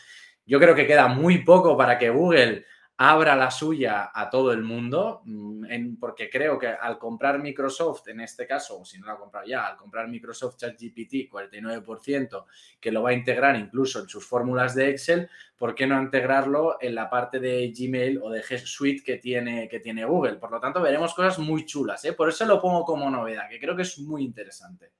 yo 0.47 0.61
creo 0.61 0.77
que 0.77 0.87
queda 0.87 1.09
muy 1.09 1.39
poco 1.39 1.77
para 1.77 1.99
que 1.99 2.11
Google 2.11 2.65
abra 3.03 3.35
la 3.35 3.51
suya 3.51 4.11
a 4.13 4.29
todo 4.29 4.53
el 4.53 4.63
mundo, 4.63 5.23
mm, 5.25 5.97
porque 5.99 6.29
creo 6.29 6.59
que 6.59 6.67
al 6.67 6.99
comprar 6.99 7.39
Microsoft, 7.39 8.09
en 8.09 8.21
este 8.21 8.47
caso, 8.47 8.79
o 8.79 8.85
si 8.85 8.99
no 8.99 9.07
lo 9.07 9.13
ha 9.13 9.19
comprado 9.19 9.47
ya, 9.47 9.69
al 9.69 9.77
comprar 9.79 10.07
Microsoft 10.07 10.59
ChatGPT 10.59 11.31
49%, 11.31 12.45
que 12.79 12.93
lo 12.93 13.03
va 13.03 13.11
a 13.11 13.15
integrar 13.15 13.57
incluso 13.57 14.01
en 14.01 14.09
sus 14.09 14.27
fórmulas 14.27 14.75
de 14.75 14.91
Excel, 14.91 15.31
¿por 15.57 15.75
qué 15.75 15.87
no 15.87 15.99
integrarlo 15.99 16.77
en 16.79 16.95
la 16.95 17.09
parte 17.09 17.41
de 17.41 17.73
Gmail 17.75 18.21
o 18.23 18.29
de 18.29 18.43
G 18.43 18.59
Suite 18.59 19.03
que 19.03 19.17
tiene, 19.17 19.67
que 19.67 19.81
tiene 19.81 20.05
Google? 20.05 20.35
Por 20.37 20.51
lo 20.51 20.61
tanto, 20.61 20.83
veremos 20.83 21.15
cosas 21.15 21.39
muy 21.39 21.65
chulas, 21.65 22.05
¿eh? 22.05 22.13
por 22.13 22.29
eso 22.29 22.45
lo 22.45 22.61
pongo 22.61 22.85
como 22.85 23.09
novedad, 23.09 23.49
que 23.49 23.59
creo 23.59 23.75
que 23.75 23.83
es 23.83 23.99
muy 23.99 24.25
interesante. 24.25 24.93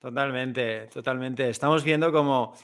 Totalmente, 0.00 0.88
totalmente. 0.88 1.48
Estamos 1.48 1.84
viendo 1.84 2.10
como 2.10 2.54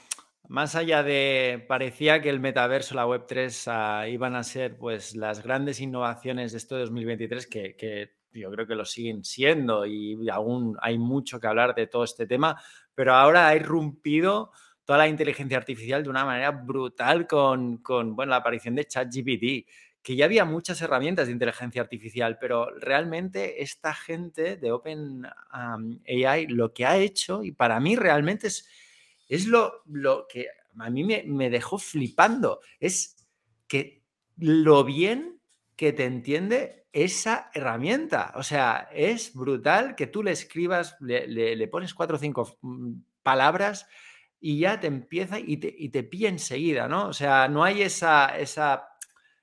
más 0.49 0.75
allá 0.75 1.03
de, 1.03 1.63
parecía 1.67 2.21
que 2.21 2.29
el 2.29 2.39
metaverso, 2.39 2.95
la 2.95 3.05
Web3 3.05 3.63
ah, 3.67 4.07
iban 4.07 4.35
a 4.35 4.43
ser 4.43 4.77
pues 4.77 5.15
las 5.15 5.43
grandes 5.43 5.79
innovaciones 5.79 6.51
de 6.51 6.57
este 6.57 6.75
2023 6.75 7.47
que, 7.47 7.75
que, 7.75 8.13
yo 8.31 8.51
creo 8.51 8.67
que 8.67 8.75
lo 8.75 8.83
siguen 8.83 9.23
siendo 9.23 9.85
y 9.85 10.27
aún 10.29 10.77
hay 10.81 10.97
mucho 10.97 11.39
que 11.39 11.47
hablar 11.47 11.73
de 11.73 11.87
todo 11.87 12.03
este 12.03 12.27
tema, 12.27 12.61
pero 12.93 13.13
ahora 13.13 13.47
ha 13.47 13.55
irrumpido 13.55 14.51
toda 14.85 14.99
la 14.99 15.07
inteligencia 15.07 15.57
artificial 15.57 16.03
de 16.03 16.09
una 16.09 16.25
manera 16.25 16.51
brutal 16.51 17.27
con, 17.27 17.77
con 17.77 18.15
bueno, 18.15 18.31
la 18.31 18.37
aparición 18.37 18.75
de 18.75 18.85
ChatGPT, 18.85 19.67
que 20.01 20.15
ya 20.15 20.25
había 20.25 20.45
muchas 20.45 20.79
herramientas 20.81 21.25
de 21.25 21.33
inteligencia 21.33 21.81
artificial, 21.81 22.37
pero 22.39 22.69
realmente 22.79 23.63
esta 23.63 23.93
gente 23.93 24.55
de 24.55 24.71
OpenAI 24.71 26.47
lo 26.47 26.73
que 26.73 26.85
ha 26.85 26.97
hecho, 26.97 27.43
y 27.43 27.51
para 27.51 27.79
mí 27.79 27.95
realmente 27.95 28.47
es 28.47 28.69
es 29.27 29.47
lo, 29.47 29.81
lo 29.85 30.27
que 30.27 30.47
a 30.79 30.89
mí 30.89 31.03
me, 31.03 31.49
dejó 31.49 31.77
flipando, 31.77 32.59
es 32.79 33.27
que 33.67 34.03
lo 34.37 34.83
bien 34.83 35.39
que 35.75 35.93
te 35.93 36.05
entiende 36.05 36.87
esa 36.91 37.49
herramienta. 37.53 38.33
O 38.35 38.43
sea, 38.43 38.89
es 38.93 39.33
brutal 39.33 39.95
que 39.95 40.07
tú 40.07 40.23
le 40.23 40.31
escribas, 40.31 40.95
le, 40.99 41.67
pones 41.67 41.93
cuatro 41.93 42.17
o 42.17 42.19
cinco 42.19 42.57
mm, 42.61 42.93
palabras 43.23 43.87
y 44.39 44.59
ya 44.59 44.79
te 44.79 44.87
empieza 44.87 45.39
y 45.39 45.57
te, 45.57 45.73
y 45.77 45.89
te 45.89 46.03
pilla 46.03 46.29
enseguida, 46.29 46.87
¿no? 46.87 47.07
O 47.07 47.13
sea, 47.13 47.47
no 47.47 47.63
hay 47.63 47.81
esa, 47.81 48.37
esa, 48.37 48.87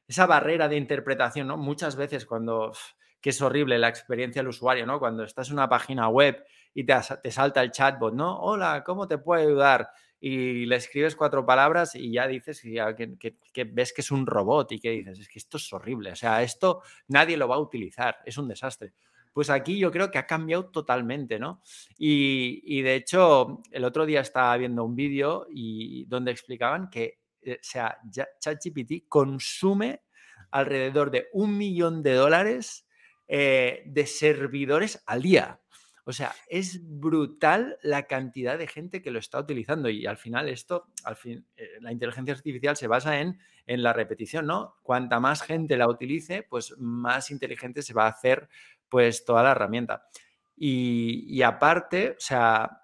esa 0.07 0.27
barrera 0.27 0.69
de 0.69 0.77
interpretación, 0.77 1.49
¿no? 1.49 1.57
Muchas 1.57 1.97
veces 1.97 2.25
cuando, 2.25 2.73
que 3.21 3.31
es 3.31 3.43
horrible 3.43 3.79
la 3.79 3.89
experiencia 3.89 4.41
del 4.41 4.49
usuario, 4.49 4.87
¿no? 4.87 4.99
Cuando 4.99 5.25
estás 5.25 5.49
en 5.49 5.55
una 5.55 5.69
página 5.69 6.09
web 6.09 6.45
y 6.75 6.85
te, 6.85 6.95
te, 7.23 7.31
salta 7.31 7.63
el 7.63 7.71
chatbot, 7.71 8.15
¿no? 8.15 8.41
Hola, 8.41 8.83
¿cómo 8.85 9.07
te 9.07 9.19
puedo 9.19 9.41
ayudar? 9.41 9.91
Y 10.21 10.67
le 10.67 10.77
escribes 10.77 11.17
cuatro 11.17 11.45
palabras 11.45 11.95
y 11.95 12.13
ya 12.13 12.27
dices 12.27 12.61
que, 12.61 13.17
que, 13.19 13.37
que, 13.53 13.65
ves 13.65 13.93
que 13.93 14.03
es 14.03 14.11
un 14.11 14.27
robot 14.27 14.73
y 14.73 14.79
que 14.79 14.91
dices, 14.91 15.19
es 15.19 15.29
que 15.29 15.39
esto 15.39 15.57
es 15.57 15.73
horrible, 15.73 16.13
o 16.13 16.17
sea, 16.17 16.43
esto 16.43 16.83
nadie 17.09 17.37
lo 17.37 17.49
va 17.49 17.57
a 17.57 17.61
utilizar, 17.61 18.19
es 18.25 18.39
un 18.39 18.49
desastre. 18.49 18.93
Pues 19.33 19.49
aquí 19.49 19.79
yo 19.79 19.91
creo 19.91 20.11
que 20.11 20.19
ha 20.19 20.27
cambiado 20.27 20.67
totalmente, 20.67 21.39
¿no? 21.39 21.63
Y, 21.97 22.63
y 22.67 22.83
de 22.83 22.97
hecho, 22.97 23.63
el 23.71 23.85
otro 23.85 24.05
día 24.05 24.21
estaba 24.21 24.55
viendo 24.59 24.85
un 24.85 24.95
vídeo 24.95 25.47
y 25.51 26.05
donde 26.05 26.31
explicaban 26.31 26.91
que, 26.91 27.23
eh, 27.43 27.59
sea, 27.61 27.99
ChatGPT 28.39 29.09
consume 29.09 30.03
alrededor 30.51 31.11
de 31.11 31.29
un 31.33 31.57
millón 31.57 32.03
de 32.03 32.13
dólares 32.13 32.87
eh, 33.27 33.83
de 33.87 34.07
servidores 34.07 35.03
al 35.07 35.23
día. 35.23 35.62
O 36.05 36.13
sea, 36.13 36.35
es 36.49 36.81
brutal 36.83 37.79
la 37.83 38.05
cantidad 38.05 38.59
de 38.59 38.67
gente 38.67 39.03
que 39.03 39.13
lo 39.13 39.21
está 39.21 39.39
utilizando 39.39 39.89
y 39.89 40.07
al 40.07 40.17
final 40.17 40.49
esto, 40.49 40.89
al 41.05 41.15
fin, 41.15 41.47
eh, 41.57 41.79
la 41.81 41.93
inteligencia 41.93 42.35
artificial 42.35 42.77
se 42.77 42.89
basa 42.89 43.21
en, 43.21 43.39
en, 43.67 43.83
la 43.85 43.93
repetición, 43.93 44.47
¿no? 44.47 44.75
Cuanta 44.83 45.21
más 45.21 45.43
gente 45.43 45.77
la 45.77 45.89
utilice, 45.89 46.43
pues 46.43 46.77
más 46.79 47.31
inteligente 47.31 47.83
se 47.83 47.95
va 47.95 48.07
a 48.07 48.11
hacer 48.11 48.49
pues 48.89 49.25
toda 49.25 49.45
la 49.45 49.53
herramienta. 49.53 50.09
Y, 50.57 51.25
y 51.29 51.43
aparte, 51.43 52.11
o 52.11 52.21
sea, 52.21 52.83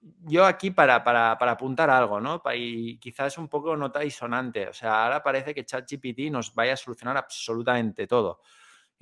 yo 0.00 0.46
aquí 0.46 0.70
para, 0.70 1.02
para, 1.02 1.36
para, 1.38 1.52
apuntar 1.52 1.90
algo, 1.90 2.20
¿no? 2.20 2.40
Y 2.54 2.98
quizás 2.98 3.38
un 3.38 3.48
poco 3.48 3.76
nota 3.76 4.00
disonante. 4.00 4.68
O 4.68 4.72
sea, 4.72 5.04
ahora 5.04 5.22
parece 5.22 5.52
que 5.52 5.64
ChatGPT 5.64 6.30
nos 6.30 6.54
vaya 6.54 6.74
a 6.74 6.76
solucionar 6.76 7.16
absolutamente 7.16 8.06
todo 8.06 8.40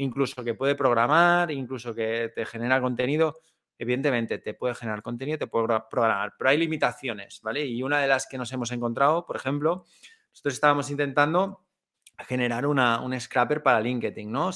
incluso 0.03 0.43
que 0.43 0.55
puede 0.55 0.75
programar, 0.75 1.51
incluso 1.51 1.95
que 1.95 2.33
te 2.35 2.47
genera 2.47 2.81
contenido. 2.81 3.41
Evidentemente, 3.81 4.37
te 4.37 4.53
puede 4.53 4.75
generar 4.75 5.01
contenido, 5.01 5.39
te 5.39 5.47
puede 5.47 5.67
programar, 5.91 6.35
pero 6.37 6.51
hay 6.51 6.59
limitaciones, 6.59 7.41
¿vale? 7.43 7.65
Y 7.65 7.83
una 7.83 7.99
de 7.99 8.09
las 8.09 8.27
que 8.27 8.37
nos 8.37 8.53
hemos 8.53 8.71
encontrado, 8.73 9.25
por 9.25 9.37
ejemplo, 9.37 9.87
nosotros 10.31 10.53
estábamos 10.53 10.91
intentando 10.91 11.65
generar 12.19 12.67
una, 12.67 13.01
un 13.01 13.19
scrapper 13.19 13.63
para 13.63 13.81
LinkedIn, 13.81 14.31
¿no? 14.31 14.49
O 14.49 14.53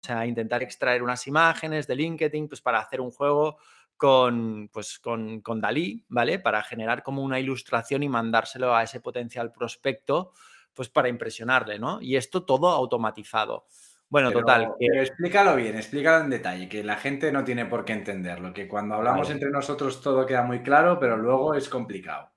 sea, 0.00 0.26
intentar 0.26 0.62
extraer 0.62 1.02
unas 1.02 1.26
imágenes 1.26 1.86
de 1.86 1.96
LinkedIn 1.96 2.48
pues, 2.48 2.62
para 2.62 2.80
hacer 2.80 3.02
un 3.02 3.10
juego 3.10 3.58
con, 3.98 4.70
pues, 4.72 4.98
con, 4.98 5.42
con 5.42 5.60
Dalí, 5.60 6.06
¿vale? 6.08 6.38
Para 6.38 6.62
generar 6.62 7.02
como 7.02 7.22
una 7.22 7.38
ilustración 7.38 8.02
y 8.02 8.08
mandárselo 8.08 8.74
a 8.74 8.84
ese 8.84 9.00
potencial 9.00 9.52
prospecto, 9.52 10.32
pues 10.72 10.88
para 10.88 11.10
impresionarle, 11.10 11.78
¿no? 11.78 12.00
Y 12.00 12.16
esto 12.16 12.46
todo 12.46 12.70
automatizado. 12.70 13.66
Bueno, 14.12 14.30
total. 14.30 14.74
Pero 14.78 15.00
explícalo 15.00 15.56
bien, 15.56 15.74
explícalo 15.74 16.22
en 16.22 16.28
detalle, 16.28 16.68
que 16.68 16.84
la 16.84 16.96
gente 16.96 17.32
no 17.32 17.44
tiene 17.44 17.64
por 17.64 17.86
qué 17.86 17.94
entenderlo, 17.94 18.52
que 18.52 18.68
cuando 18.68 18.96
hablamos 18.96 19.30
entre 19.30 19.48
nosotros 19.48 20.02
todo 20.02 20.26
queda 20.26 20.42
muy 20.42 20.60
claro, 20.60 20.98
pero 21.00 21.16
luego 21.16 21.54
es 21.54 21.66
complicado. 21.70 22.30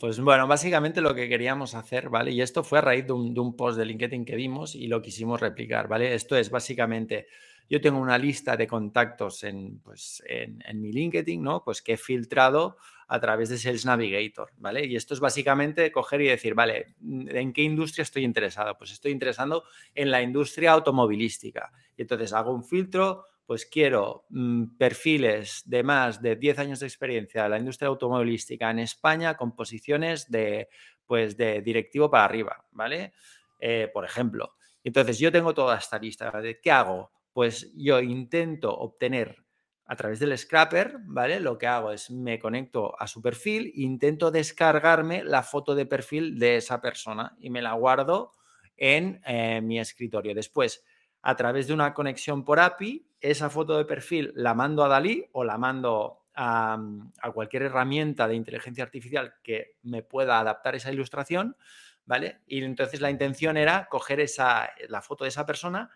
pues 0.00 0.18
bueno, 0.18 0.46
básicamente 0.46 1.02
lo 1.02 1.14
que 1.14 1.28
queríamos 1.28 1.74
hacer, 1.74 2.08
¿vale? 2.08 2.30
Y 2.30 2.40
esto 2.40 2.64
fue 2.64 2.78
a 2.78 2.80
raíz 2.80 3.06
de 3.06 3.12
un, 3.12 3.34
de 3.34 3.40
un, 3.40 3.54
post 3.54 3.76
de 3.76 3.84
LinkedIn 3.84 4.24
que 4.24 4.36
vimos 4.36 4.74
y 4.74 4.86
lo 4.86 5.02
quisimos 5.02 5.38
replicar, 5.38 5.86
¿vale? 5.86 6.14
Esto 6.14 6.34
es 6.34 6.48
básicamente, 6.48 7.26
yo 7.68 7.78
tengo 7.82 7.98
una 7.98 8.16
lista 8.16 8.56
de 8.56 8.66
contactos 8.66 9.44
en, 9.44 9.80
pues, 9.80 10.22
en, 10.26 10.62
en 10.66 10.80
mi 10.80 10.92
LinkedIn, 10.92 11.42
¿no? 11.42 11.62
Pues 11.62 11.82
que 11.82 11.92
he 11.92 11.98
filtrado 11.98 12.78
a 13.08 13.20
través 13.20 13.48
de 13.48 13.58
Sales 13.58 13.84
Navigator, 13.84 14.52
¿vale? 14.56 14.84
Y 14.86 14.96
esto 14.96 15.14
es 15.14 15.20
básicamente 15.20 15.92
coger 15.92 16.20
y 16.22 16.28
decir, 16.28 16.54
vale, 16.54 16.94
¿en 17.00 17.52
qué 17.52 17.62
industria 17.62 18.02
estoy 18.02 18.24
interesado? 18.24 18.76
Pues 18.76 18.92
estoy 18.92 19.12
interesado 19.12 19.64
en 19.94 20.10
la 20.10 20.22
industria 20.22 20.72
automovilística. 20.72 21.72
Y 21.96 22.02
entonces 22.02 22.32
hago 22.32 22.52
un 22.52 22.64
filtro, 22.64 23.26
pues 23.46 23.64
quiero 23.66 24.26
mmm, 24.30 24.76
perfiles 24.76 25.62
de 25.66 25.82
más 25.84 26.20
de 26.20 26.36
10 26.36 26.58
años 26.58 26.80
de 26.80 26.86
experiencia 26.86 27.44
en 27.44 27.50
la 27.52 27.58
industria 27.58 27.88
automovilística 27.88 28.70
en 28.70 28.80
España 28.80 29.36
con 29.36 29.54
posiciones 29.54 30.28
de, 30.30 30.68
pues, 31.06 31.36
de 31.36 31.62
directivo 31.62 32.10
para 32.10 32.24
arriba, 32.24 32.64
¿vale? 32.72 33.12
Eh, 33.60 33.88
por 33.92 34.04
ejemplo. 34.04 34.56
Entonces 34.82 35.18
yo 35.18 35.30
tengo 35.30 35.54
toda 35.54 35.78
esta 35.78 35.98
lista. 35.98 36.30
¿De 36.40 36.60
qué 36.60 36.70
hago? 36.70 37.12
Pues 37.32 37.72
yo 37.76 38.00
intento 38.00 38.76
obtener 38.76 39.45
a 39.88 39.96
través 39.96 40.18
del 40.18 40.36
scrapper, 40.36 40.98
¿vale? 41.04 41.38
Lo 41.38 41.58
que 41.58 41.66
hago 41.66 41.92
es 41.92 42.10
me 42.10 42.38
conecto 42.38 43.00
a 43.00 43.06
su 43.06 43.22
perfil, 43.22 43.70
intento 43.76 44.30
descargarme 44.30 45.22
la 45.22 45.42
foto 45.42 45.74
de 45.74 45.86
perfil 45.86 46.38
de 46.38 46.56
esa 46.56 46.80
persona 46.80 47.36
y 47.40 47.50
me 47.50 47.62
la 47.62 47.72
guardo 47.74 48.32
en 48.76 49.20
eh, 49.24 49.60
mi 49.62 49.78
escritorio. 49.78 50.34
Después, 50.34 50.84
a 51.22 51.36
través 51.36 51.68
de 51.68 51.74
una 51.74 51.94
conexión 51.94 52.44
por 52.44 52.58
API, 52.58 53.08
esa 53.20 53.48
foto 53.48 53.78
de 53.78 53.84
perfil 53.84 54.32
la 54.34 54.54
mando 54.54 54.84
a 54.84 54.88
Dalí 54.88 55.24
o 55.32 55.44
la 55.44 55.56
mando 55.56 56.26
a, 56.34 56.78
a 57.20 57.30
cualquier 57.30 57.62
herramienta 57.62 58.26
de 58.26 58.34
inteligencia 58.34 58.84
artificial 58.84 59.34
que 59.42 59.76
me 59.82 60.02
pueda 60.02 60.40
adaptar 60.40 60.74
esa 60.74 60.92
ilustración, 60.92 61.56
¿vale? 62.04 62.40
Y 62.46 62.62
entonces 62.62 63.00
la 63.00 63.10
intención 63.10 63.56
era 63.56 63.88
coger 63.88 64.18
esa, 64.20 64.68
la 64.88 65.00
foto 65.00 65.24
de 65.24 65.28
esa 65.28 65.46
persona, 65.46 65.90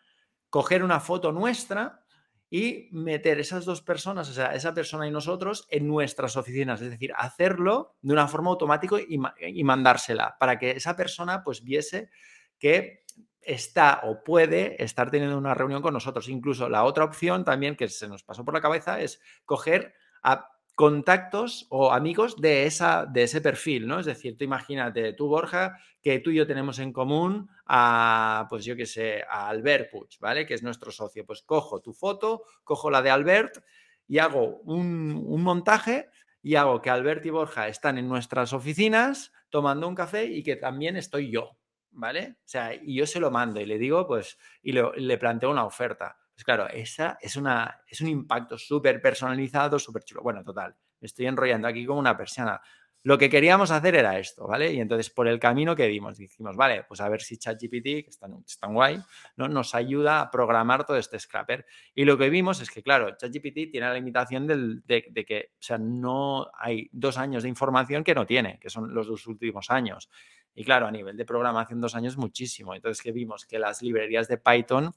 coger 0.49 0.83
una 0.83 1.01
foto 1.01 1.33
nuestra, 1.33 2.05
y 2.51 2.89
meter 2.91 3.39
esas 3.39 3.65
dos 3.65 3.81
personas, 3.81 4.29
o 4.29 4.33
sea, 4.33 4.55
esa 4.55 4.75
persona 4.75 5.07
y 5.07 5.11
nosotros 5.13 5.69
en 5.71 5.87
nuestras 5.87 6.37
oficinas, 6.37 6.83
es 6.83 6.91
decir, 6.91 7.13
hacerlo 7.17 7.95
de 8.03 8.13
una 8.13 8.27
forma 8.27 8.51
automática 8.51 8.97
y, 9.09 9.63
mandársela 9.63 10.37
para 10.39 10.59
que 10.59 10.73
esa 10.73 10.97
persona 10.97 11.45
pues 11.45 11.63
viese 11.63 12.11
que 12.59 13.05
está 13.41 14.01
o 14.03 14.25
puede 14.25 14.83
estar 14.83 15.13
teniendo 15.13 15.39
una 15.39 15.55
reunión 15.55 15.81
con 15.81 15.95
nosotros. 15.95 16.29
Incluso 16.29 16.69
la 16.69 16.83
otra 16.83 17.05
opción 17.05 17.45
también 17.45 17.77
que 17.77 17.89
se 17.89 18.09
nos 18.09 18.25
pasó 18.25 18.45
por 18.45 18.53
la 18.53 18.61
cabeza 18.61 19.01
es 19.01 19.21
coger 19.45 19.95
a 20.25 20.51
contactos 20.81 21.67
o 21.69 21.93
amigos 21.93 22.41
de, 22.41 22.65
esa, 22.65 23.05
de 23.05 23.25
ese 23.25 23.43
perfil, 23.43 23.87
¿no? 23.87 24.01
Es 24.01 24.07
decir, 24.07 24.39
tú 24.39 24.45
imagínate, 24.45 25.13
tú 25.13 25.29
Borja, 25.29 25.79
que 26.01 26.21
tú 26.21 26.31
y 26.31 26.37
yo 26.37 26.47
tenemos 26.47 26.79
en 26.79 26.91
común 26.91 27.51
a, 27.67 28.47
pues 28.49 28.65
yo 28.65 28.75
qué 28.77 28.87
sé, 28.87 29.23
a 29.29 29.51
Albert 29.51 29.91
Puig, 29.91 30.09
¿vale? 30.21 30.47
Que 30.47 30.55
es 30.55 30.63
nuestro 30.63 30.91
socio. 30.91 31.27
Pues 31.27 31.43
cojo 31.43 31.83
tu 31.83 31.93
foto, 31.93 32.45
cojo 32.65 32.91
la 32.91 33.03
de 33.03 33.11
Albert 33.11 33.63
y 34.09 34.21
hago 34.21 34.61
un, 34.61 35.23
un 35.27 35.43
montaje 35.43 36.09
y 36.43 36.55
hago 36.55 36.81
que 36.81 36.89
Albert 36.89 37.27
y 37.27 37.31
Borja 37.31 37.69
están 37.69 37.99
en 37.99 38.09
nuestras 38.09 38.55
oficinas 38.55 39.33
tomando 39.51 39.87
un 39.87 39.95
café 39.95 40.25
y 40.25 40.43
que 40.43 40.57
también 40.57 40.97
estoy 40.97 41.31
yo, 41.31 41.59
¿vale? 41.91 42.37
O 42.39 42.49
sea, 42.49 42.73
y 42.73 42.95
yo 42.95 43.07
se 43.07 43.21
lo 43.21 43.31
mando 43.31 43.61
y 43.61 43.67
le 43.67 43.77
digo, 43.77 44.07
pues, 44.07 44.39
y 44.63 44.73
le 44.73 45.19
planteo 45.19 45.51
una 45.51 45.67
oferta. 45.67 46.17
Claro, 46.45 46.69
esa 46.69 47.19
es, 47.21 47.37
una, 47.37 47.83
es 47.87 48.01
un 48.01 48.09
impacto 48.09 48.59
súper 48.59 49.01
personalizado, 49.01 49.79
súper 49.79 50.05
chulo. 50.05 50.23
Bueno, 50.23 50.43
total, 50.45 50.75
me 51.01 51.07
estoy 51.07 51.27
enrollando 51.27 51.69
aquí 51.69 51.85
como 51.87 52.01
una 52.01 52.17
persiana. 52.17 52.61
Lo 53.03 53.17
que 53.17 53.31
queríamos 53.31 53.71
hacer 53.71 53.95
era 53.95 54.19
esto, 54.19 54.47
¿vale? 54.47 54.75
Y 54.75 54.81
entonces 54.81 55.09
por 55.09 55.27
el 55.27 55.41
camino 55.41 55.75
que 55.75 55.87
dimos, 55.87 56.19
dijimos, 56.19 56.55
vale, 56.55 56.85
pues 56.85 57.01
a 57.01 57.09
ver 57.09 57.23
si 57.23 57.39
ChatGPT, 57.39 57.83
que 57.83 58.07
es 58.09 58.19
tan, 58.19 58.75
guay, 58.75 59.01
¿no? 59.37 59.49
nos 59.49 59.75
ayuda 59.75 60.21
a 60.21 60.31
programar 60.31 60.85
todo 60.85 60.99
este 60.99 61.19
scrapper. 61.19 61.65
Y 61.95 62.05
lo 62.05 62.19
que 62.19 62.29
vimos 62.29 62.61
es 62.61 62.71
que, 62.71 62.83
claro, 62.83 63.17
ChatGPT 63.17 63.71
tiene 63.73 63.87
la 63.87 63.95
limitación 63.95 64.47
de, 64.47 64.83
de, 64.85 65.25
que, 65.25 65.53
o 65.55 65.63
sea, 65.63 65.79
no 65.79 66.51
hay 66.59 66.91
dos 66.93 67.17
años 67.17 67.43
de 67.43 67.49
información 67.49 68.05
que 68.05 68.15
no 68.15 68.27
tiene, 68.27 68.59
que 68.61 68.69
son 68.69 68.93
los 68.93 69.07
dos 69.07 69.27
últimos 69.27 69.71
años. 69.71 70.11
Y 70.55 70.65
claro, 70.65 70.87
a 70.87 70.91
nivel 70.91 71.17
de 71.17 71.25
programación, 71.25 71.81
dos 71.81 71.95
años 71.95 72.17
muchísimo. 72.17 72.75
Entonces, 72.75 73.03
que 73.03 73.13
vimos 73.13 73.47
que 73.47 73.59
las 73.59 73.83
librerías 73.83 74.29
de 74.29 74.39
Python 74.39 74.93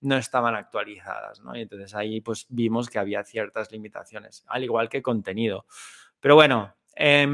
no 0.00 0.16
estaban 0.16 0.54
actualizadas, 0.54 1.40
¿no? 1.40 1.56
Y 1.56 1.62
entonces 1.62 1.94
ahí 1.94 2.20
pues 2.20 2.46
vimos 2.48 2.88
que 2.88 2.98
había 2.98 3.24
ciertas 3.24 3.70
limitaciones, 3.72 4.44
al 4.46 4.64
igual 4.64 4.88
que 4.88 5.02
contenido. 5.02 5.66
Pero 6.20 6.34
bueno, 6.34 6.74
eh, 6.94 7.26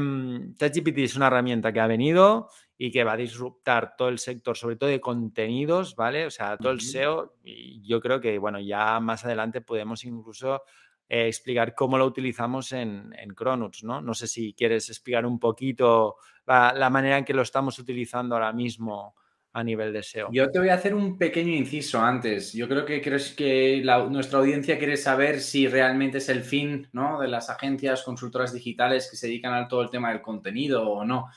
ChatGPT 0.57 0.99
es 0.99 1.15
una 1.15 1.27
herramienta 1.27 1.71
que 1.73 1.79
ha 1.79 1.87
venido 1.87 2.49
y 2.77 2.91
que 2.91 3.03
va 3.03 3.13
a 3.13 3.17
disruptar 3.17 3.95
todo 3.95 4.09
el 4.09 4.19
sector, 4.19 4.57
sobre 4.57 4.75
todo 4.75 4.89
de 4.89 4.99
contenidos, 4.99 5.95
¿vale? 5.95 6.25
O 6.25 6.31
sea, 6.31 6.57
todo 6.57 6.71
el 6.71 6.81
SEO. 6.81 7.37
Y 7.43 7.81
yo 7.87 8.01
creo 8.01 8.19
que, 8.19 8.37
bueno, 8.37 8.59
ya 8.59 8.99
más 8.99 9.25
adelante 9.25 9.61
podemos 9.61 10.03
incluso 10.03 10.63
eh, 11.07 11.27
explicar 11.27 11.73
cómo 11.73 11.97
lo 11.97 12.05
utilizamos 12.05 12.73
en, 12.73 13.13
en 13.17 13.29
Cronuts, 13.33 13.83
¿no? 13.83 14.01
No 14.01 14.13
sé 14.13 14.27
si 14.27 14.53
quieres 14.53 14.89
explicar 14.89 15.25
un 15.25 15.39
poquito 15.39 16.17
la, 16.45 16.89
manera 16.89 17.17
en 17.17 17.25
que 17.25 17.33
lo 17.33 17.41
estamos 17.41 17.79
utilizando 17.79 18.35
ahora 18.35 18.53
mismo 18.53 19.15
a 19.53 19.63
nivel 19.63 19.93
de 19.93 20.03
SEO. 20.03 20.29
Yo 20.31 20.51
te 20.51 20.59
voy 20.59 20.69
a 20.69 20.73
hacer 20.73 20.93
un 20.93 21.17
pequeño 21.17 21.53
inciso 21.53 22.01
antes. 22.01 22.51
Yo 22.51 22.67
creo 22.67 22.85
que 22.85 23.01
creo 23.01 23.19
que 23.37 23.81
nuestra 24.09 24.39
audiencia 24.39 24.77
quiere 24.77 24.97
saber 24.97 25.39
si 25.39 25.67
realmente 25.67 26.17
es 26.17 26.27
el 26.27 26.43
fin 26.43 26.89
¿no? 26.91 27.19
de 27.21 27.29
las 27.29 27.49
agencias 27.49 28.03
consultoras 28.03 28.51
digitales 28.51 29.09
que 29.09 29.15
se 29.15 29.27
dedican 29.27 29.53
a 29.53 29.67
todo 29.67 29.81
el 29.81 29.89
tema 29.89 30.09
del 30.09 30.21
contenido 30.21 30.89
o 30.89 31.05
no. 31.05 31.29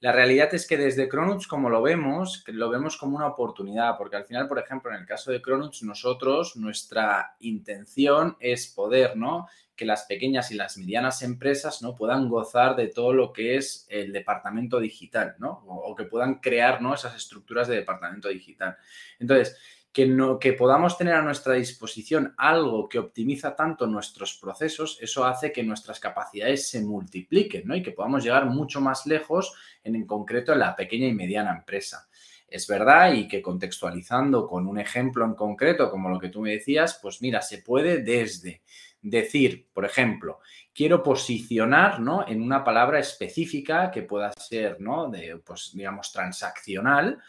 La 0.00 0.12
realidad 0.12 0.54
es 0.54 0.66
que 0.66 0.78
desde 0.78 1.08
Cronuts, 1.08 1.46
como 1.46 1.68
lo 1.68 1.82
vemos, 1.82 2.42
lo 2.46 2.70
vemos 2.70 2.96
como 2.96 3.16
una 3.16 3.26
oportunidad, 3.26 3.98
porque 3.98 4.16
al 4.16 4.24
final, 4.24 4.48
por 4.48 4.58
ejemplo, 4.58 4.90
en 4.90 5.00
el 5.00 5.06
caso 5.06 5.30
de 5.30 5.42
Cronuts, 5.42 5.82
nosotros, 5.82 6.56
nuestra 6.56 7.36
intención 7.40 8.34
es 8.40 8.66
poder, 8.66 9.16
¿no? 9.16 9.46
que 9.80 9.86
las 9.86 10.04
pequeñas 10.04 10.50
y 10.50 10.56
las 10.56 10.76
medianas 10.76 11.22
empresas 11.22 11.80
¿no? 11.80 11.94
puedan 11.94 12.28
gozar 12.28 12.76
de 12.76 12.88
todo 12.88 13.14
lo 13.14 13.32
que 13.32 13.56
es 13.56 13.86
el 13.88 14.12
departamento 14.12 14.78
digital, 14.78 15.36
¿no? 15.38 15.64
O, 15.66 15.96
que 15.96 16.04
puedan 16.04 16.34
crear 16.34 16.82
¿no? 16.82 16.92
esas 16.92 17.16
estructuras 17.16 17.66
de 17.66 17.76
departamento 17.76 18.28
digital. 18.28 18.76
Entonces, 19.18 19.56
que, 19.92 20.06
no, 20.06 20.38
que 20.38 20.52
podamos 20.52 20.96
tener 20.96 21.14
a 21.14 21.22
nuestra 21.22 21.54
disposición 21.54 22.34
algo 22.36 22.88
que 22.88 22.98
optimiza 22.98 23.56
tanto 23.56 23.86
nuestros 23.86 24.34
procesos, 24.34 24.98
eso 25.00 25.24
hace 25.24 25.52
que 25.52 25.62
nuestras 25.62 25.98
capacidades 25.98 26.68
se 26.68 26.80
multipliquen 26.82 27.66
¿no? 27.66 27.74
y 27.74 27.82
que 27.82 27.92
podamos 27.92 28.22
llegar 28.22 28.46
mucho 28.46 28.80
más 28.80 29.06
lejos, 29.06 29.52
en, 29.82 29.96
en 29.96 30.06
concreto 30.06 30.52
en 30.52 30.60
la 30.60 30.76
pequeña 30.76 31.08
y 31.08 31.14
mediana 31.14 31.52
empresa. 31.52 32.08
Es 32.46 32.66
verdad 32.66 33.12
y 33.12 33.28
que 33.28 33.42
contextualizando 33.42 34.46
con 34.46 34.66
un 34.66 34.78
ejemplo 34.78 35.24
en 35.24 35.34
concreto, 35.34 35.90
como 35.90 36.08
lo 36.08 36.18
que 36.18 36.28
tú 36.28 36.40
me 36.40 36.50
decías, 36.50 36.98
pues 37.00 37.22
mira, 37.22 37.42
se 37.42 37.58
puede 37.58 38.02
desde 38.02 38.62
decir, 39.02 39.68
por 39.72 39.84
ejemplo, 39.84 40.40
quiero 40.74 41.02
posicionar 41.02 42.00
¿no? 42.00 42.26
en 42.26 42.42
una 42.42 42.64
palabra 42.64 42.98
específica 42.98 43.90
que 43.90 44.02
pueda 44.02 44.32
ser, 44.32 44.80
¿no? 44.80 45.08
De, 45.08 45.40
pues, 45.44 45.70
digamos, 45.74 46.12
transaccional, 46.12 47.20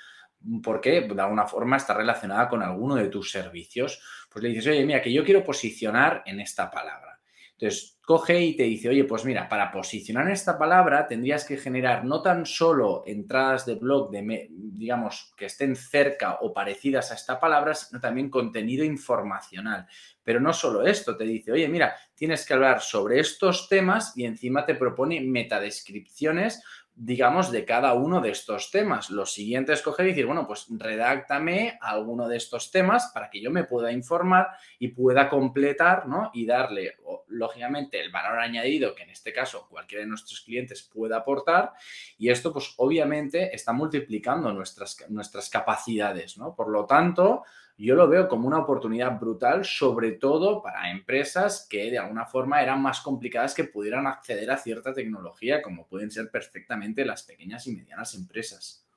porque 0.63 1.01
de 1.01 1.21
alguna 1.21 1.45
forma 1.45 1.77
está 1.77 1.93
relacionada 1.93 2.49
con 2.49 2.63
alguno 2.63 2.95
de 2.95 3.07
tus 3.07 3.31
servicios. 3.31 4.01
Pues 4.29 4.43
le 4.43 4.49
dices, 4.49 4.67
oye, 4.67 4.85
mira, 4.85 5.01
que 5.01 5.13
yo 5.13 5.23
quiero 5.23 5.43
posicionar 5.43 6.23
en 6.25 6.39
esta 6.39 6.69
palabra. 6.69 7.19
Entonces, 7.61 7.99
coge 8.01 8.41
y 8.41 8.55
te 8.55 8.63
dice, 8.63 8.89
oye, 8.89 9.03
pues 9.03 9.23
mira, 9.23 9.47
para 9.47 9.71
posicionar 9.71 10.29
esta 10.31 10.57
palabra 10.57 11.07
tendrías 11.07 11.45
que 11.45 11.57
generar 11.57 12.03
no 12.03 12.21
tan 12.23 12.45
solo 12.47 13.03
entradas 13.05 13.67
de 13.67 13.75
blog, 13.75 14.09
de, 14.09 14.47
digamos, 14.49 15.31
que 15.37 15.45
estén 15.45 15.75
cerca 15.75 16.39
o 16.41 16.51
parecidas 16.53 17.11
a 17.11 17.13
esta 17.13 17.39
palabra, 17.39 17.75
sino 17.75 18.01
también 18.01 18.31
contenido 18.31 18.83
informacional. 18.83 19.85
Pero 20.23 20.39
no 20.39 20.53
solo 20.53 20.85
esto, 20.87 21.15
te 21.15 21.23
dice, 21.23 21.51
oye, 21.51 21.67
mira, 21.67 21.95
tienes 22.15 22.45
que 22.47 22.55
hablar 22.55 22.81
sobre 22.81 23.19
estos 23.19 23.69
temas 23.69 24.17
y 24.17 24.25
encima 24.25 24.65
te 24.65 24.73
propone 24.73 25.21
metadescripciones 25.21 26.63
digamos, 26.95 27.51
de 27.51 27.65
cada 27.65 27.93
uno 27.93 28.21
de 28.21 28.31
estos 28.31 28.69
temas. 28.69 29.09
Lo 29.09 29.25
siguiente 29.25 29.73
es 29.73 29.81
coger 29.81 30.07
y 30.07 30.09
decir, 30.09 30.25
bueno, 30.25 30.45
pues 30.45 30.67
redáctame 30.69 31.77
alguno 31.81 32.27
de 32.27 32.37
estos 32.37 32.69
temas 32.69 33.11
para 33.13 33.29
que 33.29 33.41
yo 33.41 33.49
me 33.49 33.63
pueda 33.63 33.91
informar 33.91 34.49
y 34.77 34.89
pueda 34.89 35.29
completar, 35.29 36.07
¿no? 36.07 36.29
Y 36.33 36.45
darle, 36.45 36.97
lógicamente, 37.27 37.99
el 37.99 38.11
valor 38.11 38.39
añadido 38.39 38.93
que 38.93 39.03
en 39.03 39.09
este 39.09 39.33
caso 39.33 39.67
cualquiera 39.69 40.03
de 40.03 40.09
nuestros 40.09 40.41
clientes 40.41 40.83
pueda 40.83 41.17
aportar. 41.17 41.73
Y 42.17 42.29
esto, 42.29 42.53
pues 42.53 42.73
obviamente, 42.77 43.55
está 43.55 43.73
multiplicando 43.73 44.51
nuestras, 44.51 44.97
nuestras 45.09 45.49
capacidades, 45.49 46.37
¿no? 46.37 46.55
Por 46.55 46.69
lo 46.69 46.85
tanto, 46.85 47.43
yo 47.77 47.95
lo 47.95 48.07
veo 48.07 48.27
como 48.27 48.47
una 48.47 48.59
oportunidad 48.59 49.19
brutal, 49.19 49.65
sobre 49.65 50.13
todo 50.13 50.61
para 50.61 50.91
empresas 50.91 51.67
que 51.69 51.89
de 51.91 51.97
alguna 51.97 52.25
forma 52.25 52.61
eran 52.61 52.81
más 52.81 53.01
complicadas 53.01 53.53
que 53.53 53.63
pudieran 53.63 54.07
acceder 54.07 54.51
a 54.51 54.57
cierta 54.57 54.93
tecnología, 54.93 55.61
como 55.61 55.87
pueden 55.87 56.11
ser 56.11 56.29
perfectamente 56.29 57.05
las 57.05 57.23
pequeñas 57.23 57.65
y 57.67 57.75
medianas 57.75 58.13
empresas. 58.15 58.87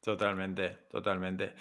Totalmente, 0.00 0.70
totalmente. 0.90 1.54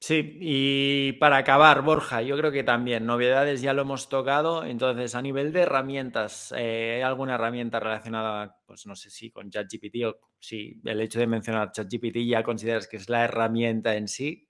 Sí, 0.00 0.36
y 0.38 1.12
para 1.14 1.38
acabar, 1.38 1.80
Borja, 1.80 2.20
yo 2.20 2.36
creo 2.36 2.52
que 2.52 2.62
también 2.62 3.06
novedades 3.06 3.62
ya 3.62 3.72
lo 3.72 3.82
hemos 3.82 4.10
tocado. 4.10 4.64
Entonces, 4.64 5.14
a 5.14 5.22
nivel 5.22 5.50
de 5.52 5.60
herramientas, 5.60 6.52
eh, 6.56 6.96
¿hay 6.96 7.00
alguna 7.00 7.36
herramienta 7.36 7.80
relacionada, 7.80 8.60
pues 8.66 8.84
no 8.86 8.96
sé 8.96 9.08
si 9.08 9.30
con 9.30 9.50
ChatGPT 9.50 10.04
o 10.04 10.18
si 10.38 10.78
el 10.84 11.00
hecho 11.00 11.20
de 11.20 11.26
mencionar 11.26 11.72
ChatGPT 11.72 12.18
ya 12.26 12.42
consideras 12.42 12.86
que 12.86 12.98
es 12.98 13.08
la 13.08 13.24
herramienta 13.24 13.96
en 13.96 14.08
sí? 14.08 14.46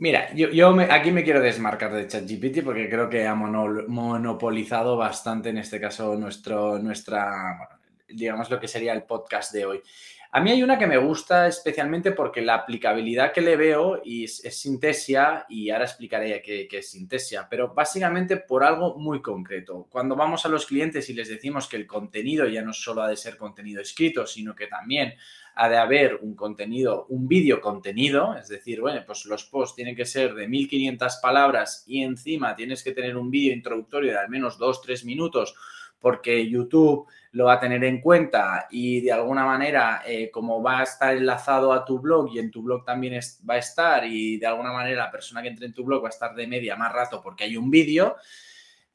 Mira, 0.00 0.32
yo, 0.32 0.76
aquí 0.92 1.10
me 1.10 1.24
quiero 1.24 1.40
desmarcar 1.40 1.92
de 1.92 2.06
ChatGPT 2.06 2.62
porque 2.62 2.88
creo 2.88 3.10
que 3.10 3.26
ha 3.26 3.34
monopolizado 3.34 4.96
bastante 4.96 5.48
en 5.48 5.58
este 5.58 5.80
caso 5.80 6.14
nuestro, 6.14 6.78
nuestra, 6.78 7.68
digamos 8.08 8.48
lo 8.48 8.60
que 8.60 8.68
sería 8.68 8.92
el 8.92 9.02
podcast 9.02 9.52
de 9.52 9.66
hoy. 9.66 9.82
A 10.30 10.40
mí 10.40 10.52
hay 10.52 10.62
una 10.62 10.78
que 10.78 10.86
me 10.86 10.98
gusta 10.98 11.48
especialmente 11.48 12.12
porque 12.12 12.42
la 12.42 12.54
aplicabilidad 12.54 13.32
que 13.32 13.40
le 13.40 13.56
veo 13.56 14.00
es, 14.04 14.44
es 14.44 14.60
Sintesia 14.60 15.46
y 15.48 15.70
ahora 15.70 15.86
explicaré 15.86 16.42
qué, 16.42 16.68
es 16.70 16.90
Sintesia, 16.90 17.48
pero 17.50 17.74
básicamente 17.74 18.36
por 18.36 18.62
algo 18.62 18.96
muy 18.98 19.20
concreto. 19.20 19.88
Cuando 19.90 20.14
vamos 20.14 20.46
a 20.46 20.48
los 20.48 20.64
clientes 20.64 21.10
y 21.10 21.14
les 21.14 21.28
decimos 21.28 21.66
que 21.66 21.76
el 21.76 21.88
contenido 21.88 22.46
ya 22.46 22.62
no 22.62 22.72
solo 22.72 23.02
ha 23.02 23.08
de 23.08 23.16
ser 23.16 23.36
contenido 23.36 23.80
escrito, 23.80 24.26
sino 24.28 24.54
que 24.54 24.68
también 24.68 25.14
ha 25.60 25.68
de 25.68 25.76
haber 25.76 26.20
un 26.22 26.36
contenido, 26.36 27.06
un 27.08 27.26
vídeo 27.26 27.60
contenido, 27.60 28.36
es 28.36 28.46
decir, 28.46 28.80
bueno, 28.80 29.02
pues 29.04 29.24
los 29.26 29.44
posts 29.44 29.74
tienen 29.74 29.96
que 29.96 30.06
ser 30.06 30.34
de 30.34 30.46
1500 30.46 31.16
palabras 31.16 31.82
y 31.88 32.04
encima 32.04 32.54
tienes 32.54 32.84
que 32.84 32.92
tener 32.92 33.16
un 33.16 33.28
vídeo 33.28 33.52
introductorio 33.52 34.12
de 34.12 34.18
al 34.18 34.28
menos 34.28 34.56
2-3 34.60 35.04
minutos 35.04 35.56
porque 35.98 36.48
YouTube 36.48 37.08
lo 37.32 37.46
va 37.46 37.54
a 37.54 37.60
tener 37.60 37.82
en 37.82 38.00
cuenta 38.00 38.68
y 38.70 39.00
de 39.00 39.10
alguna 39.10 39.44
manera, 39.44 40.02
eh, 40.06 40.30
como 40.30 40.62
va 40.62 40.78
a 40.78 40.82
estar 40.84 41.16
enlazado 41.16 41.72
a 41.72 41.84
tu 41.84 41.98
blog 41.98 42.32
y 42.32 42.38
en 42.38 42.52
tu 42.52 42.62
blog 42.62 42.84
también 42.84 43.18
va 43.50 43.54
a 43.54 43.58
estar 43.58 44.06
y 44.06 44.38
de 44.38 44.46
alguna 44.46 44.72
manera 44.72 45.06
la 45.06 45.10
persona 45.10 45.42
que 45.42 45.48
entre 45.48 45.66
en 45.66 45.74
tu 45.74 45.82
blog 45.84 46.04
va 46.04 46.06
a 46.06 46.10
estar 46.10 46.36
de 46.36 46.46
media 46.46 46.76
más 46.76 46.92
rato 46.92 47.20
porque 47.20 47.42
hay 47.42 47.56
un 47.56 47.68
vídeo, 47.68 48.14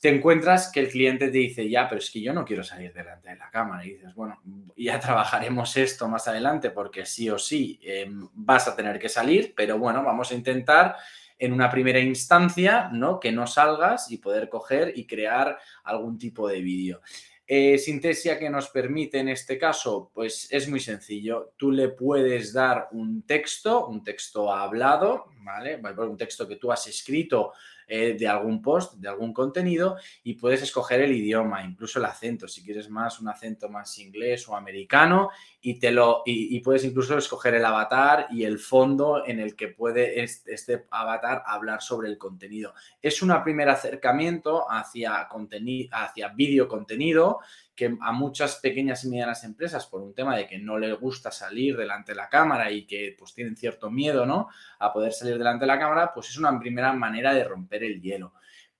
te 0.03 0.09
encuentras 0.09 0.69
que 0.69 0.81
el 0.81 0.89
cliente 0.89 1.27
te 1.27 1.37
dice, 1.37 1.69
ya, 1.69 1.87
pero 1.87 1.99
es 1.99 2.11
que 2.11 2.19
yo 2.19 2.33
no 2.33 2.43
quiero 2.43 2.61
salir 2.61 2.91
delante 2.91 3.29
de 3.29 3.37
la 3.37 3.49
cámara. 3.49 3.85
Y 3.85 3.91
dices, 3.91 4.13
bueno, 4.13 4.37
ya 4.75 4.99
trabajaremos 4.99 5.77
esto 5.77 6.09
más 6.09 6.27
adelante 6.27 6.71
porque 6.71 7.05
sí 7.05 7.29
o 7.29 7.39
sí 7.39 7.79
em, 7.81 8.27
vas 8.33 8.67
a 8.67 8.75
tener 8.75 8.99
que 8.99 9.07
salir, 9.07 9.53
pero 9.55 9.79
bueno, 9.79 10.03
vamos 10.03 10.29
a 10.29 10.35
intentar 10.35 10.97
en 11.39 11.53
una 11.53 11.69
primera 11.69 11.99
instancia, 11.99 12.89
¿no? 12.91 13.17
Que 13.17 13.31
no 13.31 13.47
salgas 13.47 14.11
y 14.11 14.17
poder 14.17 14.49
coger 14.49 14.91
y 14.93 15.07
crear 15.07 15.57
algún 15.85 16.17
tipo 16.17 16.49
de 16.49 16.59
vídeo. 16.59 16.99
Eh, 17.47 17.77
Sintesia 17.77 18.37
que 18.37 18.49
nos 18.49 18.67
permite 18.67 19.19
en 19.19 19.29
este 19.29 19.57
caso, 19.57 20.11
pues 20.13 20.49
es 20.51 20.67
muy 20.67 20.81
sencillo. 20.81 21.53
Tú 21.55 21.71
le 21.71 21.87
puedes 21.87 22.51
dar 22.51 22.89
un 22.91 23.21
texto, 23.21 23.87
un 23.87 24.03
texto 24.03 24.51
hablado, 24.51 25.31
¿vale? 25.43 25.79
Un 25.97 26.17
texto 26.17 26.45
que 26.45 26.57
tú 26.57 26.73
has 26.73 26.87
escrito 26.87 27.53
eh, 27.87 28.15
de 28.17 28.27
algún 28.27 28.61
post, 28.61 28.95
de 28.95 29.09
algún 29.09 29.33
contenido 29.33 29.97
y 30.23 30.33
puedes 30.33 30.61
escoger 30.61 31.01
el 31.01 31.11
idioma, 31.11 31.63
incluso 31.63 31.99
el 31.99 32.05
acento, 32.05 32.47
si 32.47 32.63
quieres 32.63 32.89
más 32.89 33.19
un 33.19 33.29
acento 33.29 33.69
más 33.69 33.97
inglés 33.99 34.47
o 34.47 34.55
americano 34.55 35.29
y 35.61 35.79
te 35.79 35.91
lo 35.91 36.23
y, 36.25 36.59
puedes 36.59 36.83
incluso 36.83 37.17
escoger 37.17 37.55
el 37.55 37.65
avatar 37.65 38.27
y 38.31 38.43
el 38.43 38.59
fondo 38.59 39.25
en 39.25 39.39
el 39.39 39.55
que 39.55 39.69
puede 39.69 40.23
este, 40.23 40.85
avatar 40.91 41.43
hablar 41.45 41.81
sobre 41.81 42.09
el 42.09 42.17
contenido. 42.17 42.73
Es 43.01 43.21
un 43.21 43.33
primer 43.43 43.69
acercamiento 43.69 44.69
hacia 44.69 45.27
hacia 45.91 46.27
vídeo 46.29 46.67
contenido 46.67 47.39
que 47.75 47.95
a 48.01 48.11
muchas 48.11 48.57
pequeñas 48.57 49.03
y 49.03 49.09
medianas 49.09 49.43
empresas, 49.43 49.87
por 49.87 50.01
un 50.01 50.13
tema 50.13 50.35
de 50.37 50.47
que 50.47 50.59
no 50.59 50.77
les 50.77 50.97
gusta 50.99 51.31
salir 51.31 51.75
delante 51.75 52.11
de 52.11 52.17
la 52.17 52.29
cámara 52.29 52.71
y 52.71 52.85
que 52.85 53.15
pues 53.17 53.33
tienen 53.33 53.55
cierto 53.55 53.89
miedo, 53.89 54.25
¿no? 54.25 54.49
A 54.79 54.93
poder 54.93 55.13
salir 55.13 55.37
delante 55.37 55.63
de 55.63 55.67
la 55.67 55.79
cámara, 55.79 56.13
pues 56.13 56.29
es 56.29 56.37
una 56.37 56.59
primera 56.59 56.93
manera 56.93 57.33
de 57.33 57.43
romper 57.43 57.83
el 57.83 58.01
hielo. 58.01 58.33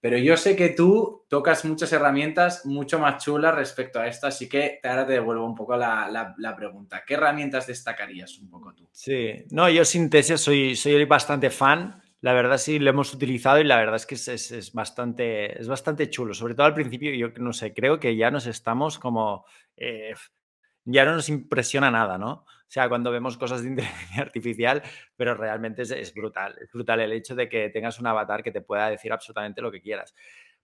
Pero 0.04 0.18
yo 0.18 0.36
sé 0.36 0.58
que 0.58 0.68
tú 0.68 1.24
tocas 1.30 1.64
muchas 1.64 1.94
herramientas 1.94 2.66
mucho 2.66 3.00
más 3.00 3.24
chulas 3.24 3.56
respecto 3.56 4.02
a 4.02 4.08
esto, 4.08 4.28
así 4.28 4.50
que 4.50 4.82
ahora 4.84 5.08
te 5.08 5.14
devuelvo 5.14 5.46
un 5.46 5.56
poco 5.56 5.78
la, 5.78 6.56
pregunta. 6.58 7.04
¿Qué 7.08 7.14
herramientas 7.14 7.68
destacarías 7.68 8.38
un 8.40 8.50
poco 8.50 8.74
tú? 8.74 8.90
Sí, 8.92 9.46
no, 9.52 9.70
yo 9.70 9.86
sin 9.86 10.10
tesis 10.10 10.42
soy, 10.42 10.76
soy 10.76 11.06
bastante 11.06 11.50
fan 11.50 12.03
la 12.24 12.32
verdad 12.32 12.58
sí 12.58 12.80
lo 12.80 12.90
hemos 12.90 13.14
utilizado 13.14 13.60
y 13.60 13.66
la 13.66 13.76
verdad 13.76 13.98
es 13.98 14.06
que 14.06 14.16
es, 14.16 14.72
bastante, 14.74 15.60
es 15.60 15.68
bastante 15.68 16.10
chulo. 16.10 16.34
Sobre 16.34 16.56
todo 16.56 16.66
al 16.66 16.74
principio, 16.74 17.14
yo 17.14 17.28
no 17.38 17.52
sé, 17.52 17.74
creo 17.74 18.00
que 18.00 18.16
ya 18.16 18.32
nos 18.32 18.48
estamos 18.48 18.98
como... 18.98 19.46
Eh, 19.76 20.14
ya 20.86 21.04
no 21.04 21.16
nos 21.16 21.28
impresiona 21.28 21.92
nada, 21.92 22.18
¿no? 22.18 22.32
O 22.32 22.46
sea, 22.66 22.88
cuando 22.88 23.12
vemos 23.12 23.38
cosas 23.38 23.62
de 23.62 23.68
inteligencia 23.72 24.22
artificial, 24.22 24.82
pero 25.18 25.36
realmente 25.36 25.82
es, 25.82 25.92
es, 25.92 26.14
brutal. 26.14 26.56
Es 26.62 26.72
brutal 26.72 27.02
el 27.02 27.12
hecho 27.12 27.36
de 27.36 27.50
que 27.50 27.70
tengas 27.72 28.00
un 28.00 28.08
avatar 28.08 28.42
que 28.42 28.52
te 28.52 28.62
pueda 28.62 28.90
decir 28.90 29.12
absolutamente 29.12 29.62
lo 29.62 29.70
que 29.70 29.82
quieras. 29.82 30.16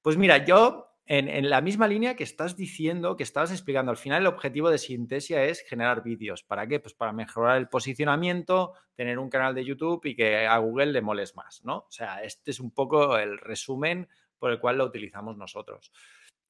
Pues 0.02 0.16
mira, 0.16 0.46
yo 0.46 0.89
en, 1.12 1.50
la 1.50 1.60
misma 1.60 1.88
línea 1.88 2.16
que 2.16 2.24
estás 2.24 2.56
diciendo, 2.56 3.18
que 3.18 3.24
estabas 3.24 3.52
explicando, 3.52 3.90
al 3.90 3.98
final 3.98 4.22
el 4.22 4.28
objetivo 4.28 4.70
de 4.70 4.78
Sintesia 4.78 5.44
es 5.44 5.62
generar 5.62 6.04
vídeos. 6.04 6.44
¿Para 6.44 6.68
qué? 6.68 6.80
Pues 6.80 6.94
para 6.94 7.12
mejorar 7.12 7.58
el 7.58 7.68
posicionamiento, 7.68 8.74
tener 8.94 9.18
un 9.18 9.28
canal 9.28 9.56
de 9.56 9.66
YouTube 9.66 10.06
y 10.06 10.16
que 10.16 10.46
a 10.46 10.56
Google 10.60 10.92
le 10.92 11.02
moles 11.02 11.36
más, 11.36 11.66
¿no? 11.66 11.78
O 11.78 11.92
sea, 11.92 12.22
este 12.22 12.52
es 12.52 12.60
un 12.60 12.70
poco 12.70 13.18
el 13.18 13.40
resumen 13.40 14.08
por 14.38 14.52
el 14.52 14.60
cual 14.60 14.78
lo 14.78 14.86
utilizamos 14.86 15.36
nosotros. 15.36 15.92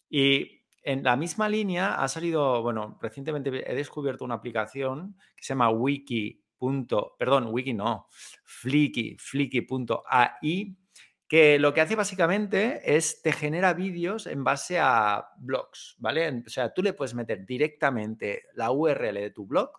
Y 0.10 0.66
en 0.84 1.04
la 1.04 1.16
misma 1.16 1.48
línea 1.48 1.96
ha 1.96 2.10
salido, 2.10 2.62
bueno, 2.62 3.00
recientemente 3.02 3.72
he 3.72 3.76
descubierto 3.76 4.26
una 4.26 4.36
aplicación 4.36 5.16
que 5.38 5.44
se 5.46 5.54
llama 5.54 5.70
Wiki. 5.70 6.44
perdón, 7.18 7.48
Wiki 7.50 7.74
no, 7.74 8.10
Flicky, 8.44 9.16
Flicky.ai 9.18 10.79
que 11.30 11.60
lo 11.60 11.76
que 11.76 11.82
hace 11.82 11.96
básicamente 11.96 12.82
es 12.98 13.22
te 13.22 13.32
genera 13.32 13.74
vídeos 13.74 14.26
en 14.26 14.44
base 14.44 14.80
a 14.80 15.30
blogs, 15.38 15.96
¿vale? 16.00 16.44
O 16.46 16.50
sea, 16.50 16.74
tú 16.74 16.82
le 16.82 16.94
puedes 16.94 17.14
meter 17.14 17.46
directamente 17.46 18.46
la 18.56 18.72
URL 18.72 19.14
de 19.14 19.30
tu 19.30 19.46
blog 19.46 19.70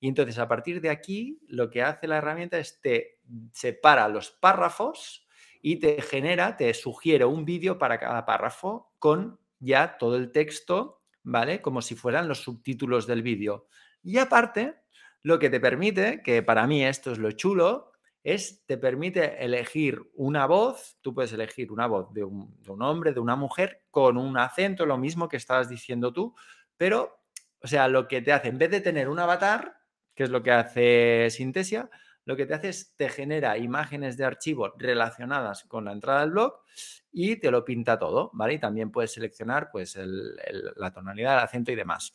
y 0.00 0.08
entonces 0.08 0.36
a 0.40 0.48
partir 0.48 0.80
de 0.80 0.90
aquí 0.90 1.38
lo 1.46 1.70
que 1.70 1.84
hace 1.84 2.08
la 2.08 2.18
herramienta 2.18 2.58
es 2.58 2.80
te 2.80 3.20
separa 3.52 4.08
los 4.08 4.32
párrafos 4.32 5.24
y 5.62 5.76
te 5.76 6.02
genera, 6.02 6.56
te 6.56 6.74
sugiere 6.74 7.24
un 7.24 7.44
vídeo 7.44 7.78
para 7.78 8.00
cada 8.00 8.26
párrafo 8.26 8.92
con 8.98 9.38
ya 9.60 9.96
todo 9.98 10.16
el 10.16 10.32
texto, 10.32 11.00
¿vale? 11.22 11.62
Como 11.62 11.80
si 11.80 11.94
fueran 11.94 12.26
los 12.26 12.40
subtítulos 12.40 13.06
del 13.06 13.22
vídeo. 13.22 13.68
Y 14.02 14.18
aparte, 14.18 14.74
lo 15.22 15.38
que 15.38 15.48
te 15.48 15.60
permite, 15.60 16.24
que 16.24 16.42
para 16.42 16.66
mí 16.66 16.84
esto 16.84 17.12
es 17.12 17.18
lo 17.18 17.30
chulo, 17.30 17.91
es, 18.24 18.64
te 18.66 18.78
permite 18.78 19.44
elegir 19.44 20.00
una 20.14 20.46
voz, 20.46 20.96
tú 21.00 21.12
puedes 21.14 21.32
elegir 21.32 21.72
una 21.72 21.86
voz 21.86 22.12
de 22.14 22.22
un, 22.22 22.82
hombre, 22.82 23.12
de 23.12 23.20
una 23.20 23.36
mujer, 23.36 23.82
con 23.90 24.16
un 24.16 24.38
acento, 24.38 24.86
lo 24.86 24.96
mismo 24.96 25.28
que 25.28 25.36
estabas 25.36 25.68
diciendo 25.68 26.12
tú, 26.12 26.34
pero, 26.76 27.18
o 27.60 27.66
sea, 27.66 27.88
lo 27.88 28.06
que 28.06 28.22
te 28.22 28.32
hace, 28.32 28.48
en 28.48 28.58
vez 28.58 28.70
de 28.70 28.80
tener 28.80 29.08
un 29.08 29.18
avatar, 29.18 29.76
que 30.14 30.24
es 30.24 30.30
lo 30.30 30.42
que 30.42 30.52
hace 30.52 31.28
Sintesia, 31.30 31.90
lo 32.24 32.36
que 32.36 32.46
te 32.46 32.54
hace 32.54 32.68
es 32.68 32.94
te 32.96 33.08
genera 33.08 33.58
imágenes 33.58 34.16
de 34.16 34.24
archivo 34.24 34.72
relacionadas 34.78 35.64
con 35.64 35.86
la 35.86 35.92
entrada 35.92 36.20
del 36.20 36.30
blog 36.30 36.60
y 37.10 37.36
te 37.36 37.50
lo 37.50 37.64
pinta 37.64 37.98
todo, 37.98 38.30
¿vale? 38.34 38.54
Y 38.54 38.58
también 38.60 38.92
puedes 38.92 39.12
seleccionar 39.12 39.70
pues 39.72 39.98
la 40.76 40.92
tonalidad, 40.92 41.34
el 41.34 41.44
acento 41.44 41.72
y 41.72 41.74
demás. 41.74 42.14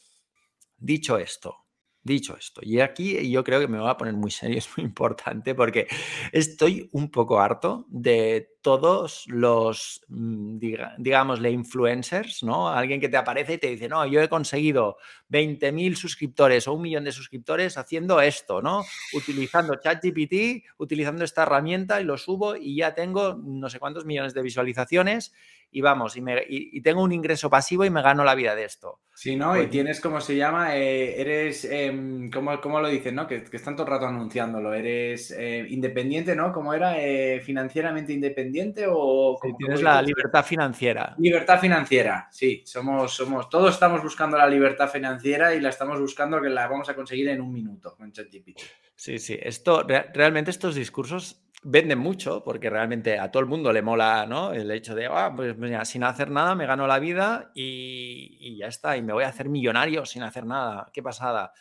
Dicho 0.78 1.18
esto, 1.18 1.67
Dicho 2.08 2.38
esto, 2.38 2.62
y 2.64 2.80
aquí 2.80 3.30
yo 3.30 3.44
creo 3.44 3.60
que 3.60 3.68
me 3.68 3.80
voy 3.80 3.90
a 3.90 3.98
poner 3.98 4.14
muy 4.14 4.32
serio, 4.32 4.58
es 4.60 4.70
muy 4.78 4.86
importante 4.86 5.54
porque 5.54 5.88
estoy 6.32 6.88
un 6.94 7.12
poco 7.12 7.42
harto 7.42 7.86
de 7.90 8.56
todos 8.62 9.26
los, 9.28 10.02
mm, 10.08 10.58
digamos, 11.00 11.42
le 11.42 11.52
influencers, 11.52 12.44
¿no? 12.44 12.70
Alguien 12.70 13.02
que 13.02 13.10
te 13.10 13.18
aparece 13.18 13.56
y 13.56 13.58
te 13.58 13.68
dice, 13.68 13.90
no, 13.90 14.06
yo 14.06 14.22
he 14.22 14.30
conseguido 14.30 14.98
20.000 15.28 15.98
suscriptores 15.98 16.68
o 16.70 16.74
un 16.74 16.82
millón 16.84 17.04
de 17.04 17.12
suscriptores 17.12 17.78
haciendo 17.78 18.22
esto, 18.22 18.62
¿no? 18.62 18.84
Utilizando 19.14 19.76
ChatGPT, 19.76 20.64
utilizando 20.78 21.26
esta 21.26 21.44
herramienta 21.44 22.00
y 22.00 22.06
lo 22.06 22.18
subo 22.18 22.56
y 22.56 22.78
ya 22.78 22.94
tengo 22.94 23.36
no 23.36 23.70
sé 23.70 23.80
cuántos 23.80 24.06
millones 24.06 24.34
de 24.34 24.42
visualizaciones 24.42 25.34
y 25.78 25.82
vamos, 25.82 26.18
y, 26.18 26.22
me, 26.22 26.44
y, 26.50 26.82
tengo 26.82 27.04
un 27.04 27.12
ingreso 27.12 27.52
pasivo 27.52 27.86
y 27.86 27.92
me 27.92 28.02
gano 28.02 28.24
la 28.24 28.34
vida 28.34 28.56
de 28.56 28.64
esto. 28.64 29.00
Sí, 29.14 29.36
¿no? 29.36 29.62
y 29.62 29.68
tienes, 29.68 30.02
como 30.02 30.20
se 30.20 30.36
llama? 30.36 30.76
Eh, 30.76 31.22
eres, 31.22 31.66
eh, 31.66 32.30
¿cómo, 32.34 32.82
lo 32.82 32.88
dicen, 32.88 33.14
no? 33.14 33.28
Que, 33.28 33.44
están 33.52 33.76
todo 33.76 33.86
el 33.86 33.92
rato 33.92 34.08
anunciándolo. 34.08 34.74
Eres 34.74 35.30
eh, 35.38 35.68
independiente, 35.70 36.36
¿no? 36.36 36.52
¿Cómo 36.52 36.74
era? 36.74 37.00
Eh, 37.00 37.42
¿Financieramente 37.42 38.12
independiente 38.12 38.88
o...? 38.90 39.38
tienes 39.56 39.84
la 39.84 40.02
libertad 40.02 40.44
financiera. 40.44 41.14
Libertad 41.20 41.60
financiera, 41.60 42.28
sí. 42.32 42.64
Somos, 42.66 43.14
somos, 43.14 43.48
todos 43.50 43.76
estamos 43.76 44.02
buscando 44.02 44.36
la 44.36 44.48
libertad 44.48 44.90
financiera 44.90 45.54
y 45.54 45.60
la 45.60 45.70
estamos 45.70 46.00
buscando 46.00 46.42
que 46.42 46.50
la 46.50 46.68
vamos 46.68 46.90
a 46.90 46.96
conseguir 46.96 47.30
en 47.30 47.40
un 47.40 47.54
minuto 47.54 47.96
con 47.96 48.12
ChatGPT. 48.12 48.62
Sí, 48.96 49.20
sí. 49.20 49.38
Esto, 49.40 49.86
realmente 50.12 50.50
estos 50.50 50.74
discursos 50.74 51.47
venden 51.64 52.00
mucho 52.00 52.44
porque 52.44 52.70
realmente 52.70 53.20
a 53.20 53.32
todo 53.32 53.42
el 53.42 53.50
mundo 53.50 53.74
le 53.74 53.82
mola 53.82 54.26
¿no? 54.28 54.54
el 54.54 54.70
hecho 54.72 54.96
de, 54.96 55.08
ah, 55.08 55.34
pues 55.36 55.56
sin 55.84 56.04
hacer 56.04 56.30
nada 56.30 56.56
me 56.56 56.66
gano 56.66 56.88
la 56.88 57.00
vida 57.00 57.52
y, 57.54 58.58
ya 58.58 58.68
está, 58.68 58.98
y 58.98 59.02
me 59.02 59.14
voy 59.14 59.24
a 59.24 59.30
hacer 59.30 59.50
millonario 59.50 60.06
sin 60.06 60.24
hacer 60.24 60.46
nada. 60.46 60.90
Qué 60.94 61.02
pasada. 61.02 61.54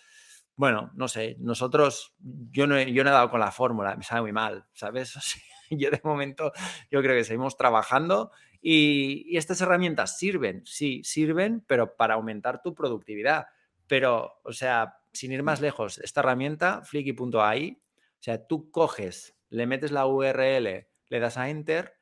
Bueno, 0.54 0.90
no 0.94 1.08
sé, 1.08 1.36
nosotros, 1.40 2.14
yo 2.18 2.66
no, 2.66 2.76
he, 2.76 2.92
yo 2.92 3.04
no 3.04 3.10
he 3.10 3.12
dado 3.12 3.30
con 3.30 3.40
la 3.40 3.52
fórmula, 3.52 3.94
me 3.96 4.04
sale 4.04 4.22
muy 4.22 4.32
mal, 4.32 4.64
¿sabes? 4.72 5.14
yo 5.70 5.90
de 5.90 6.00
momento, 6.02 6.52
yo 6.90 7.02
creo 7.02 7.16
que 7.16 7.24
seguimos 7.24 7.56
trabajando 7.56 8.30
y, 8.62 9.24
y 9.28 9.36
estas 9.36 9.60
herramientas 9.60 10.18
sirven, 10.18 10.62
sí, 10.64 11.02
sirven, 11.04 11.62
pero 11.66 11.96
para 11.96 12.14
aumentar 12.14 12.62
tu 12.62 12.74
productividad. 12.74 13.46
Pero, 13.86 14.40
o 14.44 14.52
sea, 14.52 14.98
sin 15.12 15.32
ir 15.32 15.42
más 15.42 15.60
lejos, 15.60 15.98
esta 15.98 16.20
herramienta, 16.20 16.82
flicky.ai, 16.82 17.82
o 18.18 18.22
sea, 18.22 18.46
tú 18.46 18.70
coges 18.70 19.35
le 19.50 19.66
metes 19.66 19.92
la 19.92 20.06
URL, 20.06 20.86
le 21.08 21.20
das 21.20 21.36
a 21.36 21.48
Enter 21.48 21.94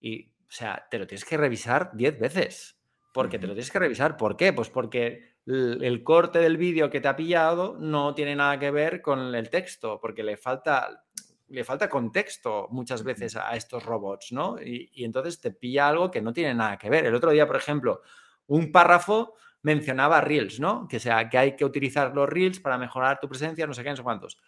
y, 0.00 0.28
o 0.28 0.50
sea, 0.50 0.86
te 0.90 0.98
lo 0.98 1.06
tienes 1.06 1.24
que 1.24 1.36
revisar 1.36 1.90
10 1.94 2.18
veces. 2.18 2.78
Porque 3.12 3.38
te 3.38 3.46
lo 3.46 3.54
tienes 3.54 3.70
que 3.70 3.78
revisar. 3.78 4.16
¿Por 4.16 4.36
qué? 4.36 4.52
Pues 4.52 4.70
porque 4.70 5.36
el, 5.46 6.02
corte 6.02 6.40
del 6.40 6.56
vídeo 6.56 6.90
que 6.90 7.00
te 7.00 7.06
ha 7.06 7.14
pillado 7.14 7.76
no 7.78 8.12
tiene 8.14 8.34
nada 8.34 8.58
que 8.58 8.72
ver 8.72 9.00
con 9.02 9.34
el 9.34 9.50
texto, 9.50 10.00
porque 10.00 10.24
le 10.24 10.36
falta, 10.36 11.04
le 11.48 11.62
falta 11.62 11.88
contexto 11.88 12.66
muchas 12.70 13.04
veces 13.04 13.36
a 13.36 13.54
estos 13.54 13.84
robots, 13.84 14.32
¿no? 14.32 14.56
Y, 14.60 14.90
y, 14.92 15.04
entonces 15.04 15.40
te 15.40 15.52
pilla 15.52 15.88
algo 15.88 16.10
que 16.10 16.22
no 16.22 16.32
tiene 16.32 16.54
nada 16.54 16.76
que 16.76 16.90
ver. 16.90 17.06
El 17.06 17.14
otro 17.14 17.30
día, 17.30 17.46
por 17.46 17.56
ejemplo, 17.56 18.02
un 18.48 18.72
párrafo 18.72 19.34
mencionaba 19.62 20.20
Reels, 20.20 20.58
¿no? 20.58 20.88
Que 20.88 20.98
sea, 20.98 21.28
que 21.28 21.38
hay 21.38 21.56
que 21.56 21.64
utilizar 21.64 22.12
los 22.14 22.28
Reels 22.28 22.58
para 22.58 22.78
mejorar 22.78 23.20
tu 23.20 23.28
presencia, 23.28 23.66
no 23.66 23.74
sé 23.74 23.84
qué, 23.84 23.90
no 23.90 23.96
sé 23.96 24.02
cuántos 24.02 24.38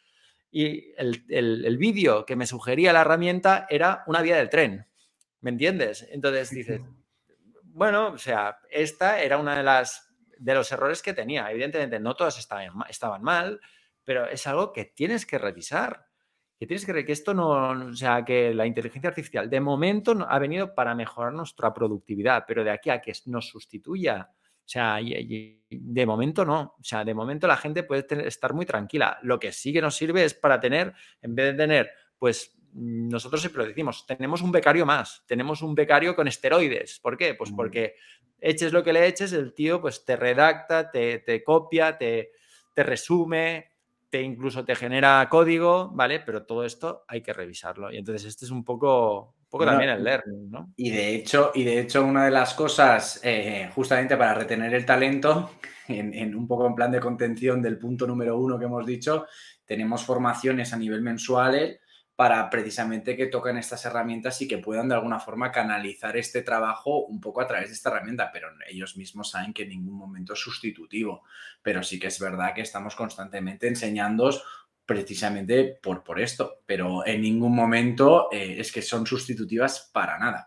y 0.50 0.92
el, 0.96 1.76
vídeo 1.78 2.24
que 2.24 2.36
me 2.36 2.46
sugería 2.46 2.92
la 2.92 3.02
herramienta 3.02 3.66
era 3.68 4.04
una 4.06 4.22
vía 4.22 4.36
del 4.36 4.48
tren. 4.48 4.86
¿Me 5.40 5.50
entiendes? 5.50 6.06
Entonces 6.10 6.50
dices, 6.50 6.80
bueno, 7.62 8.08
o 8.08 8.18
sea, 8.18 8.58
esta 8.70 9.20
era 9.20 9.38
una 9.38 9.56
de 9.56 9.62
las 9.62 10.06
de 10.38 10.54
los 10.54 10.70
errores 10.72 11.02
que 11.02 11.14
tenía. 11.14 11.50
Evidentemente, 11.50 11.98
no 12.00 12.14
todas 12.14 12.38
estaban, 12.38 12.70
estaban 12.88 13.22
mal, 13.22 13.60
pero 14.04 14.26
es 14.26 14.46
algo 14.46 14.72
que 14.72 14.84
tienes 14.84 15.26
que 15.26 15.38
revisar. 15.38 16.06
Que 16.58 16.66
tienes 16.66 16.86
que 16.86 17.04
que 17.04 17.12
esto 17.12 17.34
no, 17.34 17.70
o 17.70 17.94
sea, 17.94 18.24
que 18.24 18.54
la 18.54 18.64
inteligencia 18.64 19.08
artificial 19.08 19.50
de 19.50 19.60
momento 19.60 20.16
ha 20.26 20.38
venido 20.38 20.74
para 20.74 20.94
mejorar 20.94 21.34
nuestra 21.34 21.74
productividad, 21.74 22.44
pero 22.46 22.64
de 22.64 22.70
aquí 22.70 22.88
a 22.88 23.02
que 23.02 23.12
nos 23.26 23.48
sustituya 23.48 24.30
o 24.66 24.68
sea, 24.68 24.98
de 25.00 26.06
momento 26.06 26.44
no. 26.44 26.74
O 26.80 26.82
sea, 26.82 27.04
de 27.04 27.14
momento 27.14 27.46
la 27.46 27.56
gente 27.56 27.84
puede 27.84 28.04
estar 28.26 28.52
muy 28.52 28.66
tranquila. 28.66 29.18
Lo 29.22 29.38
que 29.38 29.52
sí 29.52 29.72
que 29.72 29.80
nos 29.80 29.94
sirve 29.94 30.24
es 30.24 30.34
para 30.34 30.58
tener, 30.58 30.92
en 31.22 31.36
vez 31.36 31.52
de 31.52 31.54
tener, 31.54 31.90
pues 32.18 32.58
nosotros 32.72 33.40
siempre 33.40 33.62
lo 33.62 33.68
decimos, 33.68 34.04
tenemos 34.06 34.42
un 34.42 34.50
becario 34.50 34.84
más, 34.84 35.24
tenemos 35.26 35.62
un 35.62 35.76
becario 35.76 36.16
con 36.16 36.26
esteroides. 36.26 36.98
¿Por 36.98 37.16
qué? 37.16 37.34
Pues 37.34 37.52
porque 37.52 37.94
eches 38.40 38.72
lo 38.72 38.82
que 38.82 38.92
le 38.92 39.06
eches, 39.06 39.32
el 39.32 39.54
tío 39.54 39.80
pues 39.80 40.04
te 40.04 40.16
redacta, 40.16 40.90
te, 40.90 41.20
te 41.20 41.44
copia, 41.44 41.96
te, 41.96 42.32
te 42.74 42.82
resume, 42.82 43.70
te 44.10 44.20
incluso 44.20 44.64
te 44.64 44.74
genera 44.74 45.28
código, 45.30 45.90
¿vale? 45.94 46.18
Pero 46.20 46.44
todo 46.44 46.64
esto 46.64 47.04
hay 47.06 47.22
que 47.22 47.32
revisarlo. 47.32 47.92
Y 47.92 47.98
entonces 47.98 48.24
este 48.26 48.44
es 48.46 48.50
un 48.50 48.64
poco, 48.64 49.35
un 49.46 49.50
poco 49.50 49.64
también 49.64 49.90
el 49.90 50.02
learning, 50.02 50.50
¿no? 50.50 50.72
Y 50.76 50.90
de 50.90 51.14
hecho, 51.14 51.52
y 51.54 51.64
de 51.64 51.80
hecho 51.80 52.04
una 52.04 52.24
de 52.24 52.32
las 52.32 52.54
cosas, 52.54 53.20
eh, 53.22 53.70
justamente 53.74 54.16
para 54.16 54.34
retener 54.34 54.74
el 54.74 54.84
talento, 54.84 55.52
en, 55.88 56.12
en, 56.12 56.34
un 56.34 56.48
poco 56.48 56.66
en 56.66 56.74
plan 56.74 56.90
de 56.90 57.00
contención 57.00 57.62
del 57.62 57.78
punto 57.78 58.06
número 58.06 58.38
uno 58.38 58.58
que 58.58 58.64
hemos 58.64 58.84
dicho, 58.84 59.26
tenemos 59.64 60.04
formaciones 60.04 60.72
a 60.72 60.76
nivel 60.76 61.00
mensual 61.00 61.78
para 62.16 62.48
precisamente 62.48 63.14
que 63.14 63.26
toquen 63.26 63.58
estas 63.58 63.84
herramientas 63.84 64.40
y 64.40 64.48
que 64.48 64.56
puedan 64.56 64.88
de 64.88 64.94
alguna 64.94 65.20
forma 65.20 65.52
canalizar 65.52 66.16
este 66.16 66.40
trabajo 66.40 67.04
un 67.04 67.20
poco 67.20 67.42
a 67.42 67.46
través 67.46 67.68
de 67.68 67.74
esta 67.74 67.90
herramienta, 67.90 68.30
pero 68.32 68.48
ellos 68.66 68.96
mismos 68.96 69.30
saben 69.30 69.52
que 69.52 69.64
en 69.64 69.68
ningún 69.68 69.98
momento 69.98 70.32
es 70.32 70.40
sustitutivo, 70.40 71.24
pero 71.62 71.82
sí 71.82 72.00
que 72.00 72.06
es 72.06 72.18
verdad 72.18 72.54
que 72.54 72.62
estamos 72.62 72.96
constantemente 72.96 73.68
enseñándoos 73.68 74.42
precisamente 74.86 75.78
por, 75.82 76.02
por 76.04 76.20
esto, 76.20 76.60
pero 76.64 77.04
en 77.04 77.20
ningún 77.20 77.54
momento 77.54 78.28
eh, 78.30 78.56
es 78.58 78.70
que 78.70 78.80
son 78.80 79.04
sustitutivas 79.04 79.90
para 79.92 80.18
nada. 80.18 80.46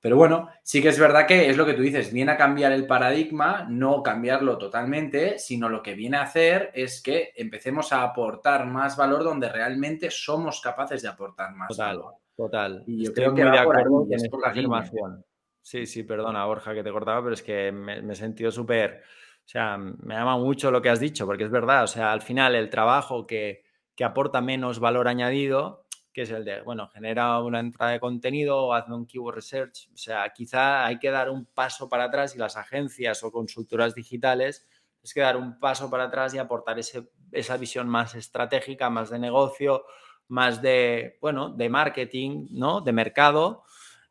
Pero 0.00 0.16
bueno, 0.16 0.48
sí 0.62 0.80
que 0.80 0.88
es 0.88 0.98
verdad 0.98 1.26
que 1.26 1.50
es 1.50 1.56
lo 1.56 1.66
que 1.66 1.74
tú 1.74 1.82
dices, 1.82 2.12
viene 2.12 2.30
a 2.32 2.36
cambiar 2.36 2.70
el 2.70 2.86
paradigma, 2.86 3.66
no 3.68 4.00
cambiarlo 4.00 4.56
totalmente, 4.56 5.38
sino 5.40 5.68
lo 5.68 5.82
que 5.82 5.94
viene 5.94 6.18
a 6.18 6.22
hacer 6.22 6.70
es 6.72 7.02
que 7.02 7.32
empecemos 7.34 7.92
a 7.92 8.04
aportar 8.04 8.66
más 8.66 8.96
valor 8.96 9.24
donde 9.24 9.48
realmente 9.48 10.08
somos 10.10 10.60
capaces 10.60 11.02
de 11.02 11.08
aportar 11.08 11.52
más 11.54 11.68
total, 11.68 11.96
valor. 11.96 12.14
Total, 12.36 12.84
Y 12.86 13.06
yo 13.06 13.12
creo 13.12 13.34
que 13.34 13.42
muy 13.42 13.50
de 13.50 13.58
acuerdo 13.58 13.90
con 13.90 14.12
esta 14.12 14.36
afirmación. 14.44 15.24
Sí, 15.60 15.84
sí, 15.84 16.04
perdona, 16.04 16.44
Borja, 16.44 16.72
que 16.74 16.84
te 16.84 16.92
cortaba, 16.92 17.20
pero 17.20 17.34
es 17.34 17.42
que 17.42 17.72
me, 17.72 18.00
me 18.00 18.12
he 18.12 18.16
sentido 18.16 18.52
súper, 18.52 19.02
o 19.44 19.48
sea, 19.48 19.76
me 19.76 20.14
llama 20.14 20.38
mucho 20.38 20.70
lo 20.70 20.80
que 20.80 20.90
has 20.90 21.00
dicho, 21.00 21.26
porque 21.26 21.44
es 21.44 21.50
verdad, 21.50 21.82
o 21.82 21.88
sea, 21.88 22.12
al 22.12 22.22
final 22.22 22.54
el 22.54 22.70
trabajo 22.70 23.26
que, 23.26 23.64
que 23.98 24.04
aporta 24.04 24.40
menos 24.40 24.78
valor 24.78 25.08
añadido 25.08 25.84
que 26.12 26.22
es 26.22 26.30
el 26.30 26.44
de, 26.44 26.62
bueno, 26.62 26.88
genera 26.88 27.40
una 27.40 27.58
entrada 27.58 27.92
de 27.92 28.00
contenido 28.00 28.58
o 28.58 28.72
hazme 28.72 28.94
un 28.94 29.06
keyword 29.06 29.36
research. 29.36 29.88
O 29.92 29.96
sea, 29.96 30.28
quizá 30.34 30.86
hay 30.86 30.98
que 30.98 31.10
dar 31.10 31.30
un 31.30 31.46
paso 31.46 31.88
para 31.88 32.04
atrás 32.04 32.34
y 32.34 32.38
las 32.38 32.56
agencias 32.56 33.22
o 33.22 33.30
consultoras 33.30 33.94
digitales 33.94 34.66
es 35.02 35.14
que 35.14 35.20
dar 35.20 35.36
un 35.36 35.58
paso 35.60 35.90
para 35.90 36.04
atrás 36.04 36.34
y 36.34 36.38
aportar 36.38 36.78
ese, 36.78 37.08
esa 37.30 37.56
visión 37.56 37.88
más 37.88 38.14
estratégica, 38.14 38.88
más 38.90 39.10
de 39.10 39.18
negocio, 39.18 39.84
más 40.28 40.62
de, 40.62 41.18
bueno, 41.20 41.50
de 41.50 41.68
marketing, 41.68 42.48
¿no? 42.50 42.80
De 42.80 42.92
mercado 42.92 43.64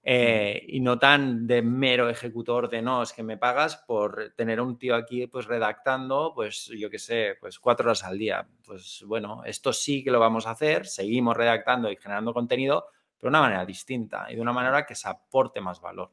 eh, 0.10 0.63
y 0.70 0.80
no 0.80 0.98
tan 0.98 1.46
de 1.48 1.62
mero 1.62 2.10
ejecutor 2.10 2.70
de 2.70 2.82
no, 2.82 3.04
es 3.04 3.12
que 3.12 3.24
me 3.24 3.36
pagas 3.36 3.76
por 3.76 4.34
tener 4.38 4.62
un 4.62 4.78
tío 4.80 4.96
aquí 4.96 5.28
pues 5.28 5.48
redactando, 5.48 6.32
pues 6.34 6.67
yo 6.67 6.89
qué 6.89 6.98
sé, 6.98 7.36
pues 7.41 7.60
cuatro 7.60 7.88
horas 7.88 8.06
al 8.06 8.17
día. 8.17 8.48
Pues 8.65 9.04
bueno, 9.06 9.43
esto 9.43 9.74
sí 9.74 10.06
que 10.06 10.12
lo 10.12 10.22
vamos 10.22 10.48
a 10.48 10.52
hacer, 10.52 10.88
seguimos 10.88 11.36
redactando 11.36 11.91
y 11.91 11.98
generando 11.98 12.34
contenido, 12.34 12.86
pero 13.17 13.28
de 13.28 13.38
una 13.38 13.41
manera 13.41 13.65
distinta 13.65 14.28
y 14.30 14.36
de 14.36 14.41
una 14.41 14.54
manera 14.54 14.86
que 14.86 14.96
se 14.96 15.10
aporte 15.10 15.60
más 15.60 15.82
valor. 15.82 16.10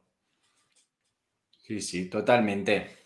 Sí, 1.63 1.79
sí, 1.79 2.09
totalmente. 2.09 3.04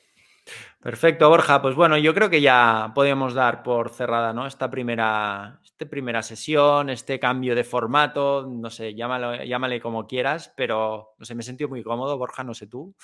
Perfecto, 0.82 1.30
Borja. 1.30 1.62
Pues 1.62 1.76
bueno, 1.76 1.98
yo 1.98 2.14
creo 2.14 2.30
que 2.30 2.42
ya 2.42 2.92
podemos 2.96 3.34
dar 3.34 3.64
por 3.64 3.90
cerrada 3.90 4.34
¿no? 4.34 4.48
esta, 4.48 4.70
primera, 4.70 5.60
esta 5.64 5.86
primera 5.86 6.24
sesión, 6.24 6.90
este 6.90 7.20
cambio 7.20 7.56
de 7.56 7.64
formato, 7.64 8.48
no 8.50 8.70
sé, 8.70 8.96
llámalo, 8.96 9.44
llámale 9.44 9.82
como 9.82 10.08
quieras, 10.08 10.54
pero 10.56 11.16
no 11.18 11.26
sé, 11.26 11.36
me 11.36 11.42
he 11.42 11.46
sentido 11.46 11.70
muy 11.70 11.84
cómodo, 11.84 12.18
Borja, 12.18 12.44
no 12.44 12.54
sé 12.54 12.68
tú. 12.68 12.96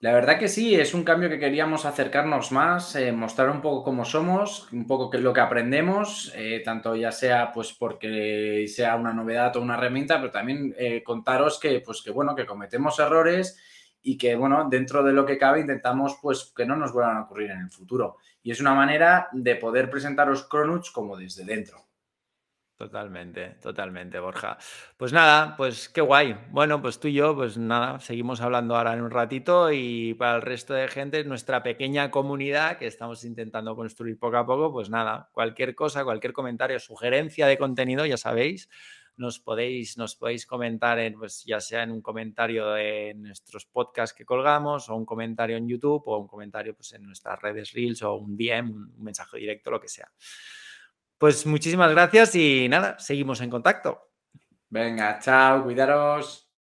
La 0.00 0.12
verdad 0.12 0.38
que 0.38 0.48
sí, 0.48 0.74
es 0.74 0.92
un 0.92 1.02
cambio 1.02 1.30
que 1.30 1.38
queríamos 1.38 1.86
acercarnos 1.86 2.52
más, 2.52 2.94
eh, 2.94 3.10
mostrar 3.10 3.48
un 3.48 3.62
poco 3.62 3.82
cómo 3.82 4.04
somos, 4.04 4.70
un 4.70 4.86
poco 4.86 5.08
qué 5.08 5.16
es 5.16 5.22
lo 5.22 5.32
que 5.32 5.40
aprendemos, 5.40 6.30
eh, 6.36 6.60
tanto 6.62 6.94
ya 6.94 7.10
sea 7.10 7.52
pues 7.52 7.72
porque 7.72 8.66
sea 8.68 8.96
una 8.96 9.14
novedad 9.14 9.56
o 9.56 9.62
una 9.62 9.78
herramienta, 9.78 10.18
pero 10.20 10.30
también 10.30 10.74
eh, 10.76 11.02
contaros 11.02 11.58
que, 11.58 11.80
pues, 11.80 12.02
que, 12.02 12.10
bueno, 12.10 12.34
que 12.34 12.44
cometemos 12.44 12.98
errores 12.98 13.58
y 14.04 14.18
que, 14.18 14.36
bueno, 14.36 14.68
dentro 14.68 15.02
de 15.02 15.12
lo 15.12 15.24
que 15.24 15.38
cabe 15.38 15.60
intentamos 15.60 16.18
pues 16.20 16.52
que 16.54 16.66
no 16.66 16.76
nos 16.76 16.92
vuelvan 16.92 17.16
a 17.16 17.22
ocurrir 17.22 17.50
en 17.50 17.60
el 17.60 17.70
futuro. 17.70 18.18
Y 18.42 18.52
es 18.52 18.60
una 18.60 18.74
manera 18.74 19.28
de 19.32 19.56
poder 19.56 19.90
presentaros 19.90 20.46
Cronuts 20.46 20.90
como 20.90 21.16
desde 21.16 21.44
dentro. 21.44 21.78
Totalmente, 22.76 23.50
totalmente, 23.62 24.18
Borja. 24.18 24.58
Pues 24.96 25.12
nada, 25.12 25.56
pues 25.56 25.88
qué 25.88 26.00
guay. 26.00 26.36
Bueno, 26.50 26.82
pues 26.82 26.98
tú 27.00 27.08
y 27.08 27.14
yo, 27.14 27.34
pues 27.34 27.56
nada, 27.56 28.00
seguimos 28.00 28.40
hablando 28.40 28.76
ahora 28.76 28.92
en 28.92 29.00
un 29.00 29.10
ratito 29.10 29.72
y 29.72 30.12
para 30.14 30.36
el 30.36 30.42
resto 30.42 30.74
de 30.74 30.88
gente, 30.88 31.24
nuestra 31.24 31.62
pequeña 31.62 32.10
comunidad 32.10 32.76
que 32.76 32.86
estamos 32.86 33.24
intentando 33.24 33.74
construir 33.74 34.18
poco 34.18 34.36
a 34.36 34.44
poco, 34.44 34.72
pues 34.72 34.90
nada, 34.90 35.30
cualquier 35.32 35.74
cosa, 35.74 36.04
cualquier 36.04 36.32
comentario, 36.32 36.78
sugerencia 36.80 37.46
de 37.46 37.56
contenido, 37.56 38.04
ya 38.06 38.16
sabéis, 38.16 38.68
nos 39.16 39.38
podéis, 39.40 39.96
nos 39.96 40.16
podéis 40.16 40.46
comentar, 40.46 40.98
en, 40.98 41.14
pues, 41.14 41.44
ya 41.44 41.60
sea 41.60 41.82
en 41.82 41.92
un 41.92 42.02
comentario 42.02 42.76
en 42.76 43.22
nuestros 43.22 43.66
podcasts 43.66 44.16
que 44.16 44.24
colgamos, 44.24 44.88
o 44.88 44.96
un 44.96 45.04
comentario 45.04 45.56
en 45.56 45.68
YouTube, 45.68 46.02
o 46.06 46.18
un 46.18 46.26
comentario 46.26 46.74
pues, 46.74 46.92
en 46.92 47.04
nuestras 47.04 47.40
redes 47.40 47.72
Reels, 47.72 48.02
o 48.02 48.14
un 48.14 48.36
DM, 48.36 48.70
un 48.70 49.04
mensaje 49.04 49.38
directo, 49.38 49.70
lo 49.70 49.80
que 49.80 49.88
sea. 49.88 50.10
Pues 51.18 51.46
muchísimas 51.46 51.90
gracias 51.90 52.34
y 52.34 52.68
nada, 52.68 52.98
seguimos 52.98 53.40
en 53.40 53.50
contacto. 53.50 54.10
Venga, 54.68 55.18
chao, 55.20 55.62
cuidaros. 55.62 56.43